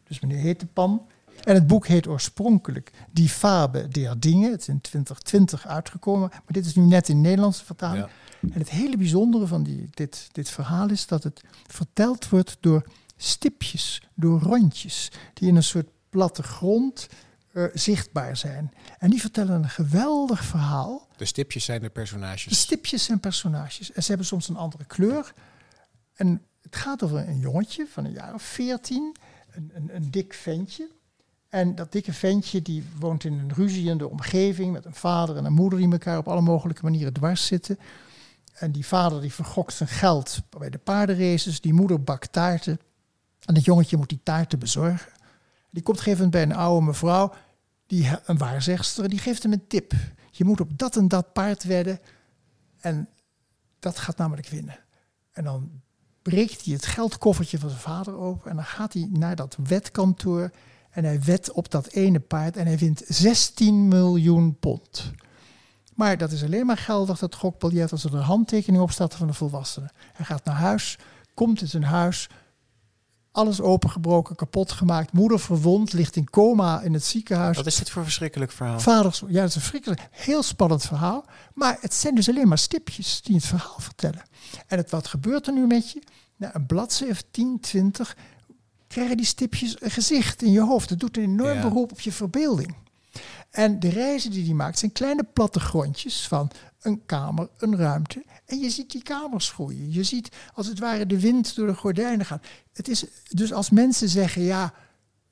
Dus 0.07 0.19
meneer 0.19 0.39
Hetepan. 0.39 1.07
En 1.43 1.53
het 1.53 1.67
boek 1.67 1.87
heet 1.87 2.07
oorspronkelijk 2.07 2.91
Die 3.11 3.29
Fabe 3.29 3.87
der 3.87 4.19
Dingen. 4.19 4.51
Het 4.51 4.61
is 4.61 4.67
in 4.67 4.81
2020 4.81 5.67
uitgekomen, 5.67 6.29
maar 6.29 6.41
dit 6.45 6.65
is 6.65 6.75
nu 6.75 6.83
net 6.83 7.09
in 7.09 7.21
Nederlandse 7.21 7.65
vertaling. 7.65 8.05
Ja. 8.05 8.49
En 8.53 8.59
het 8.59 8.69
hele 8.69 8.97
bijzondere 8.97 9.47
van 9.47 9.63
die, 9.63 9.87
dit, 9.91 10.27
dit 10.31 10.49
verhaal 10.49 10.89
is 10.89 11.07
dat 11.07 11.23
het 11.23 11.41
verteld 11.67 12.29
wordt 12.29 12.57
door 12.59 12.85
stipjes, 13.17 14.01
door 14.13 14.39
rondjes, 14.39 15.11
die 15.33 15.47
in 15.47 15.55
een 15.55 15.63
soort 15.63 15.87
platte 16.09 16.43
grond 16.43 17.07
eh, 17.53 17.63
zichtbaar 17.73 18.37
zijn. 18.37 18.73
En 18.97 19.09
die 19.09 19.21
vertellen 19.21 19.63
een 19.63 19.69
geweldig 19.69 20.45
verhaal. 20.45 21.07
De 21.17 21.25
stipjes 21.25 21.65
zijn 21.65 21.79
de 21.79 21.85
De 21.85 21.91
personages. 21.91 22.59
stipjes 22.59 23.03
zijn 23.03 23.19
personages 23.19 23.91
en 23.91 24.01
ze 24.03 24.07
hebben 24.07 24.27
soms 24.27 24.49
een 24.49 24.57
andere 24.57 24.85
kleur. 24.85 25.33
En 26.13 26.41
het 26.61 26.75
gaat 26.75 27.03
over 27.03 27.27
een 27.27 27.39
jongetje 27.39 27.87
van 27.87 28.05
een 28.05 28.11
jaar 28.11 28.33
of 28.33 28.43
veertien, 28.43 29.15
een, 29.51 29.71
een, 29.73 29.95
een 29.95 30.11
dik 30.11 30.33
ventje. 30.33 30.89
En 31.53 31.75
dat 31.75 31.91
dikke 31.91 32.13
ventje 32.13 32.61
die 32.61 32.83
woont 32.99 33.23
in 33.23 33.33
een 33.33 33.53
ruziende 33.53 34.09
omgeving 34.09 34.71
met 34.71 34.85
een 34.85 34.93
vader 34.93 35.37
en 35.37 35.45
een 35.45 35.53
moeder 35.53 35.79
die 35.79 35.91
elkaar 35.91 36.17
op 36.17 36.27
alle 36.27 36.41
mogelijke 36.41 36.83
manieren 36.83 37.13
dwars 37.13 37.45
zitten. 37.45 37.79
En 38.53 38.71
die 38.71 38.85
vader 38.85 39.21
die 39.21 39.33
vergokt 39.33 39.73
zijn 39.73 39.89
geld 39.89 40.41
bij 40.49 40.69
de 40.69 40.77
paardenraces, 40.77 41.61
die 41.61 41.73
moeder 41.73 42.03
bakt 42.03 42.31
taarten. 42.31 42.79
En 43.45 43.53
dat 43.53 43.65
jongetje 43.65 43.97
moet 43.97 44.09
die 44.09 44.19
taarten 44.23 44.59
bezorgen. 44.59 45.11
Die 45.69 45.83
komt 45.83 46.01
gegeven 46.01 46.29
bij 46.29 46.41
een 46.41 46.55
oude 46.55 46.85
mevrouw, 46.85 47.33
die, 47.87 48.09
een 48.25 48.37
waarzegster, 48.37 49.09
die 49.09 49.19
geeft 49.19 49.43
hem 49.43 49.51
een 49.51 49.67
tip. 49.67 49.93
Je 50.31 50.45
moet 50.45 50.61
op 50.61 50.77
dat 50.77 50.95
en 50.95 51.07
dat 51.07 51.33
paard 51.33 51.63
wedden 51.63 51.99
en 52.79 53.09
dat 53.79 53.99
gaat 53.99 54.17
namelijk 54.17 54.47
winnen. 54.47 54.79
En 55.31 55.43
dan 55.43 55.81
breekt 56.21 56.65
hij 56.65 56.73
het 56.73 56.85
geldkoffertje 56.85 57.59
van 57.59 57.69
zijn 57.69 57.81
vader 57.81 58.17
open 58.17 58.49
en 58.49 58.55
dan 58.55 58.65
gaat 58.65 58.93
hij 58.93 59.07
naar 59.11 59.35
dat 59.35 59.57
wetkantoor 59.63 60.51
en 60.93 61.03
hij 61.03 61.21
wet 61.21 61.51
op 61.51 61.71
dat 61.71 61.87
ene 61.87 62.19
paard 62.19 62.57
en 62.57 62.65
hij 62.65 62.77
wint 62.77 63.01
16 63.07 63.87
miljoen 63.87 64.57
pond. 64.59 65.11
Maar 65.95 66.17
dat 66.17 66.31
is 66.31 66.43
alleen 66.43 66.65
maar 66.65 66.77
geldig, 66.77 67.19
dat 67.19 67.35
gokbiljet, 67.35 67.91
als 67.91 68.03
er 68.03 68.13
een 68.13 68.21
handtekening 68.21 68.83
op 68.83 68.91
staat 68.91 69.15
van 69.15 69.27
de 69.27 69.33
volwassene. 69.33 69.89
Hij 70.13 70.25
gaat 70.25 70.45
naar 70.45 70.55
huis, 70.55 70.97
komt 71.33 71.61
in 71.61 71.67
zijn 71.67 71.83
huis, 71.83 72.29
alles 73.31 73.61
opengebroken, 73.61 74.35
kapot 74.35 74.71
gemaakt. 74.71 75.11
Moeder 75.11 75.39
verwond, 75.39 75.93
ligt 75.93 76.15
in 76.15 76.29
coma 76.29 76.81
in 76.81 76.93
het 76.93 77.03
ziekenhuis. 77.03 77.57
Wat 77.57 77.65
is 77.65 77.75
dit 77.75 77.89
voor 77.89 77.97
een 77.97 78.03
verschrikkelijk 78.07 78.51
verhaal? 78.51 78.79
Vaders, 78.79 79.23
ja, 79.27 79.39
dat 79.39 79.49
is 79.49 79.55
een 79.55 79.61
verschrikkelijk, 79.61 80.07
heel 80.11 80.43
spannend 80.43 80.85
verhaal. 80.85 81.25
Maar 81.53 81.77
het 81.81 81.93
zijn 81.93 82.15
dus 82.15 82.29
alleen 82.29 82.47
maar 82.47 82.57
stipjes 82.57 83.21
die 83.21 83.35
het 83.35 83.45
verhaal 83.45 83.79
vertellen. 83.79 84.21
En 84.67 84.77
het, 84.77 84.89
wat 84.89 85.07
gebeurt 85.07 85.47
er 85.47 85.53
nu 85.53 85.67
met 85.67 85.91
je? 85.91 86.01
Na 86.35 86.55
een 86.55 86.65
bladzijde 86.65 87.13
of 87.13 87.23
10, 87.31 87.59
20 87.59 88.17
krijgen 88.93 89.17
die 89.17 89.25
stipjes 89.25 89.81
een 89.81 89.91
gezicht 89.91 90.41
in 90.41 90.51
je 90.51 90.61
hoofd. 90.61 90.89
Dat 90.89 90.99
doet 90.99 91.17
een 91.17 91.23
enorm 91.23 91.53
Ja. 91.55 91.61
beroep 91.61 91.91
op 91.91 91.99
je 91.99 92.11
verbeelding. 92.11 92.75
En 93.49 93.79
de 93.79 93.89
reizen 93.89 94.31
die 94.31 94.45
hij 94.45 94.53
maakt 94.53 94.79
zijn 94.79 94.91
kleine 94.91 95.23
plattegrondjes 95.33 96.27
van 96.27 96.51
een 96.81 97.05
kamer, 97.05 97.49
een 97.57 97.77
ruimte. 97.77 98.23
En 98.45 98.59
je 98.59 98.69
ziet 98.69 98.91
die 98.91 99.03
kamers 99.03 99.49
groeien. 99.51 99.91
Je 99.91 100.03
ziet 100.03 100.29
als 100.53 100.67
het 100.67 100.79
ware 100.79 101.05
de 101.05 101.19
wind 101.19 101.55
door 101.55 101.67
de 101.67 101.75
gordijnen 101.75 102.25
gaan. 102.25 102.41
Het 102.73 102.87
is 102.87 103.05
dus 103.29 103.53
als 103.53 103.69
mensen 103.69 104.09
zeggen, 104.09 104.41
ja, 104.41 104.73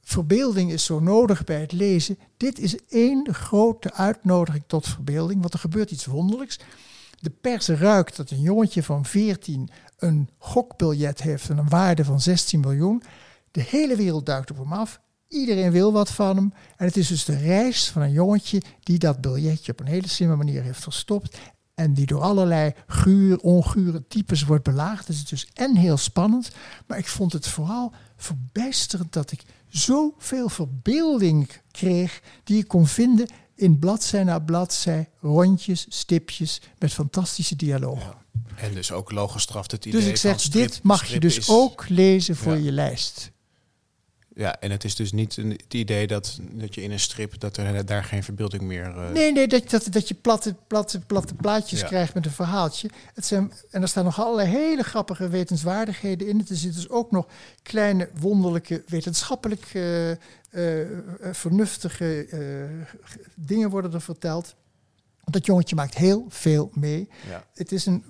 verbeelding 0.04 0.72
is 0.72 0.86
zo 0.86 1.00
nodig 1.00 1.44
bij 1.44 1.62
het 1.62 1.72
lezen. 1.72 2.18
Dit 2.38 2.60
is 2.60 2.76
één 2.90 3.34
grote 3.34 3.94
uitnodiging 3.94 4.64
tot 4.68 4.88
verbeelding, 4.88 5.42
want 5.42 5.54
er 5.54 5.60
gebeurt 5.60 5.92
iets 5.92 6.06
wonderlijks. 6.06 6.60
De 7.20 7.30
pers 7.42 7.68
ruikt 7.68 8.16
dat 8.16 8.30
een 8.32 8.42
jongetje 8.42 8.84
van 8.84 9.06
14 9.06 9.70
een 9.98 10.30
gokbiljet 10.38 11.22
heeft 11.22 11.50
en 11.50 11.58
een 11.58 11.70
waarde 11.70 12.06
van 12.06 12.22
16 12.22 12.60
miljoen. 12.60 13.04
De 13.52 13.62
hele 13.68 13.96
wereld 13.96 14.26
duikt 14.26 14.52
op 14.52 14.58
hem 14.58 14.74
af. 14.74 15.00
Iedereen 15.28 15.72
wil 15.72 15.92
wat 15.92 16.12
van 16.12 16.36
hem. 16.36 16.54
En 16.78 16.86
het 16.86 16.98
is 16.98 17.08
dus 17.08 17.26
de 17.26 17.38
reis 17.38 17.90
van 17.90 18.02
een 18.02 18.12
jongetje 18.12 18.62
die 18.80 18.98
dat 19.00 19.22
biljetje 19.22 19.72
op 19.72 19.80
een 19.80 19.86
hele 19.86 20.08
slimme 20.08 20.36
manier 20.36 20.64
heeft 20.64 20.84
verstopt. 20.84 21.38
En 21.74 21.94
die 21.94 22.06
door 22.06 22.22
allerlei 22.22 22.74
guur, 22.88 23.38
ongure 23.40 24.08
types 24.08 24.44
wordt 24.44 24.64
belaagd. 24.64 25.08
Dus 25.08 25.20
het 25.20 25.32
is 25.32 25.44
dus 25.44 25.50
en 25.54 25.76
heel 25.76 25.98
spannend. 25.98 26.52
Maar 26.88 26.98
ik 26.98 27.08
vond 27.08 27.34
het 27.34 27.48
vooral 27.48 27.94
verbijsterend 28.18 29.14
dat 29.14 29.32
ik 29.32 29.42
zoveel 29.68 30.50
verbeelding 30.50 31.50
kreeg. 31.72 32.22
Die 32.44 32.58
ik 32.58 32.68
kon 32.68 32.88
vinden 32.88 33.28
in 33.56 33.80
bladzij 33.80 34.24
na 34.24 34.40
bladzij. 34.40 35.10
Rondjes, 35.22 35.86
stipjes 35.90 36.62
met 36.80 36.94
fantastische 36.94 37.56
dialogen. 37.56 38.14
En 38.56 38.74
dus 38.74 38.92
ook 38.92 39.12
logistraft 39.12 39.72
het 39.72 39.86
idee 39.86 40.00
Dus 40.00 40.10
ik 40.10 40.18
zeg, 40.18 40.32
van 40.32 40.40
strip- 40.40 40.68
dit 40.72 40.84
mag 40.84 41.06
je 41.06 41.20
dus 41.20 41.38
is- 41.38 41.50
ook 41.50 41.90
lezen 41.90 42.36
voor 42.36 42.54
Ja. 42.58 42.64
je 42.64 42.72
lijst. 42.72 43.32
Ja, 44.36 44.60
en 44.60 44.72
het 44.72 44.84
is 44.84 44.96
dus 44.96 45.12
niet 45.12 45.38
een, 45.38 45.50
het 45.50 45.74
idee 45.74 46.08
dat, 46.08 46.40
dat 46.52 46.76
je 46.76 46.82
in 46.82 46.92
een 46.92 47.00
strip, 47.00 47.40
dat 47.40 47.58
er 47.58 47.86
daar 47.86 48.04
geen 48.04 48.24
verbeelding 48.24 48.62
meer... 48.62 48.98
eh, 48.98 49.10
Nee, 49.10 49.32
nee, 49.32 49.48
dat, 49.48 49.70
dat, 49.70 49.88
dat 49.90 50.08
je 50.08 50.14
platte, 50.14 50.56
platte, 50.68 51.00
platte 51.00 51.34
plaatjes 51.34 51.80
Ja. 51.80 51.88
krijgt 51.88 52.14
met 52.14 52.26
een 52.26 52.32
verhaaltje. 52.32 52.90
Het 53.14 53.26
zijn, 53.26 53.52
en 53.70 53.82
er 53.82 53.88
staan 53.88 54.04
nog 54.04 54.20
allerlei 54.22 54.50
hele 54.50 54.84
grappige 54.84 55.30
wetenswaardigheden 55.30 56.28
in. 56.28 56.40
Er 56.40 56.46
zitten 56.56 56.74
dus 56.82 56.90
ook 56.90 57.12
nog 57.12 57.28
kleine, 57.64 58.10
wonderlijke, 58.20 58.84
wetenschappelijk 58.88 59.66
eh, 59.74 60.12
eh, 60.12 60.18
vernuchtige 61.32 62.26
g- 63.04 63.16
dingen 63.36 63.70
worden 63.70 63.94
er 63.94 64.02
verteld. 64.02 64.56
Dat 65.24 65.46
jongetje 65.46 65.76
maakt 65.76 65.96
heel 65.96 66.26
veel 66.30 66.70
mee. 66.74 67.10
ja. 67.30 67.44
Het 67.54 67.72
is 67.72 67.86
een 67.86 68.04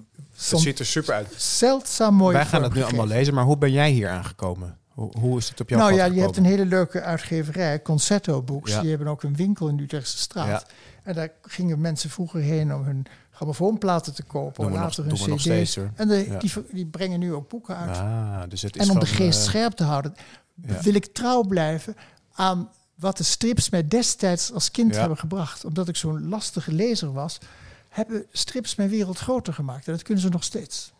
Het 0.49 0.59
ziet 0.59 0.79
er 0.79 0.85
super 0.85 1.13
uit. 1.13 1.33
zeldzaam 1.37 2.15
mooi 2.15 2.35
Wij 2.35 2.45
gaan 2.45 2.63
het 2.63 2.73
nu 2.73 2.81
allemaal 2.83 3.07
lezen, 3.07 3.33
maar 3.33 3.43
hoe 3.43 3.57
ben 3.57 3.71
jij 3.71 3.89
hier 3.91 4.09
aangekomen? 4.09 4.79
Hoe, 4.91 5.11
hoe 5.19 5.37
is 5.37 5.49
het 5.49 5.61
op 5.61 5.69
jouw 5.69 5.79
Nou 5.79 5.93
ja, 5.93 6.05
je 6.05 6.21
hebt 6.21 6.37
een 6.37 6.45
hele 6.45 6.65
leuke 6.65 7.01
uitgeverij, 7.01 7.81
Concerto 7.81 8.41
Books. 8.41 8.71
Ja. 8.71 8.81
Die 8.81 8.89
hebben 8.89 9.07
ook 9.07 9.23
een 9.23 9.35
winkel 9.35 9.67
in 9.67 9.77
de 9.77 9.83
Utrechtse 9.83 10.17
straat. 10.17 10.47
Ja. 10.47 10.63
En 11.03 11.13
daar 11.13 11.29
gingen 11.41 11.81
mensen 11.81 12.09
vroeger 12.09 12.41
heen 12.41 12.73
om 12.75 12.83
hun 12.83 13.05
grammofoonplaten 13.31 14.13
te 14.13 14.23
kopen. 14.23 14.63
Doen 14.63 14.73
later 14.73 15.05
nog- 15.05 15.25
hun 15.25 15.35
cd's. 15.35 15.41
steeds, 15.41 15.77
en 15.95 16.07
de, 16.07 16.25
Ja. 16.29 16.37
die, 16.39 16.51
die 16.71 16.85
brengen 16.85 17.19
nu 17.19 17.33
ook 17.33 17.49
boeken 17.49 17.75
uit. 17.77 17.97
Ah, 17.97 18.41
dus 18.49 18.61
het 18.61 18.75
is 18.75 18.85
en 18.87 18.91
om 18.91 18.99
de 18.99 19.05
geest 19.05 19.39
eh, 19.39 19.45
scherp 19.45 19.73
te 19.73 19.83
houden, 19.83 20.15
wil 20.81 20.93
ik 20.93 21.05
trouw 21.05 21.41
blijven 21.41 21.95
aan 22.33 22.69
wat 22.95 23.17
de 23.17 23.23
strips 23.23 23.69
mij 23.69 23.87
destijds 23.87 24.53
als 24.53 24.71
kind 24.71 24.95
hebben 24.95 25.17
gebracht. 25.17 25.65
Omdat 25.65 25.87
ik 25.87 25.95
zo'n 25.95 26.27
lastige 26.29 26.73
lezer 26.73 27.13
was, 27.13 27.37
hebben 27.89 28.25
strips 28.31 28.75
mijn 28.75 28.89
wereld 28.89 29.17
groter 29.17 29.53
gemaakt. 29.53 29.87
En 29.87 29.93
dat 29.93 30.03
kunnen 30.03 30.23
ze 30.23 30.29
nog 30.29 30.43
steeds. 30.43 30.93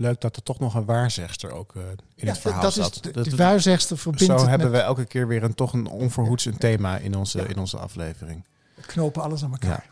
Leuk 0.00 0.20
dat 0.20 0.36
er 0.36 0.42
toch 0.42 0.58
nog 0.58 0.74
een 0.74 0.84
waarzegster 0.84 1.50
ook 1.52 1.74
eh, 1.76 1.82
in 1.82 1.96
Ja, 2.14 2.26
het 2.26 2.38
verhaal 2.38 2.60
dat 2.62 2.72
zat. 2.72 2.94
is 2.94 3.00
de, 3.00 3.10
Dat- 3.10 3.24
de 3.24 3.36
waarzegster 3.36 3.98
verbindt 3.98 4.40
zo 4.40 4.46
hebben 4.48 4.70
met 4.70 4.80
we 4.80 4.84
elke 4.86 5.04
keer 5.04 5.26
weer 5.28 5.42
een, 5.42 5.54
toch 5.54 5.72
een 5.72 5.86
onverhoeds 5.86 6.44
een 6.44 6.58
thema 6.58 6.96
in 6.96 7.14
onze, 7.16 7.38
Ja. 7.38 7.44
in 7.44 7.58
onze 7.58 7.78
aflevering. 7.78 8.44
knopen 8.86 9.22
alles 9.22 9.44
aan 9.44 9.52
elkaar. 9.52 9.88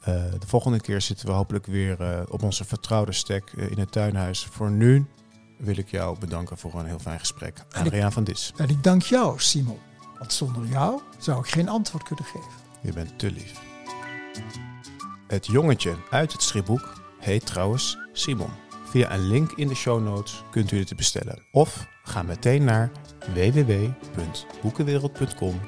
Eh, 0.00 0.14
de 0.38 0.46
volgende 0.46 0.80
keer 0.80 1.00
zitten 1.00 1.26
we 1.26 1.32
hopelijk 1.32 1.66
weer 1.66 2.00
eh, 2.00 2.20
op 2.28 2.42
onze 2.42 2.64
vertrouwde 2.64 3.12
stek 3.12 3.50
in 3.52 3.78
het 3.78 3.92
tuinhuis. 3.92 4.44
Voor 4.50 4.70
nu 4.70 5.06
wil 5.58 5.76
ik 5.78 5.90
jou 5.90 6.18
bedanken 6.18 6.58
voor 6.58 6.74
een 6.74 6.86
heel 6.86 6.98
fijn 6.98 7.18
gesprek. 7.18 7.64
Adriaan 7.70 8.12
van 8.12 8.24
Dis, 8.24 8.52
En 8.56 8.68
ik 8.68 8.82
dank 8.82 9.02
jou, 9.02 9.40
Simon. 9.40 9.78
Want 10.18 10.32
zonder 10.32 10.66
jou 10.66 11.00
zou 11.18 11.38
ik 11.38 11.46
geen 11.50 11.68
antwoord 11.68 12.02
kunnen 12.04 12.24
geven. 12.24 12.48
je 12.80 12.92
bent 12.92 13.18
te 13.18 13.30
lief. 13.30 13.60
Het 15.26 15.46
jongetje 15.46 15.94
uit 16.10 16.32
het 16.32 16.42
stripboek 16.42 16.92
heet 17.18 17.46
trouwens 17.46 17.98
Simon. 18.12 18.50
Via 18.90 19.12
een 19.12 19.28
link 19.28 19.52
in 19.52 19.68
de 19.68 19.74
show 19.74 20.02
notes 20.02 20.42
kunt 20.50 20.70
u 20.70 20.78
het 20.78 20.96
bestellen. 20.96 21.42
Of 21.50 21.86
ga 22.02 22.22
meteen 22.22 22.64
naar 22.64 22.90
www.boekenwereld.com 23.34 25.60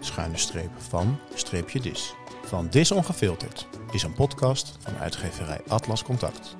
schuine 0.00 0.36
streep 0.36 0.70
van 0.76 1.18
streepje 1.34 1.80
dis. 1.80 2.14
van 2.44 2.68
Dis 2.70 2.90
Ongefilterd 2.90 3.68
is 3.90 4.02
een 4.02 4.14
podcast 4.14 4.76
van 4.80 4.96
uitgeverij 4.96 5.60
Atlas 5.68 6.02
Contact. 6.02 6.56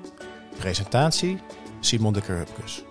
Presentatie 0.57 1.39
Simon 1.79 2.13
de 2.13 2.21
Kerhupkes. 2.21 2.83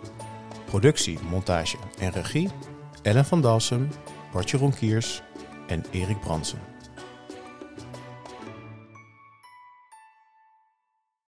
Productie, 0.65 1.19
montage 1.31 1.77
en 1.99 2.11
regie 2.11 2.51
Ellen 3.03 3.25
van 3.25 3.41
Dalsem, 3.41 3.89
Bartje 4.33 4.57
Ronkiers 4.57 5.23
en 5.67 5.85
Erik 5.91 6.21
Bransen. 6.21 6.70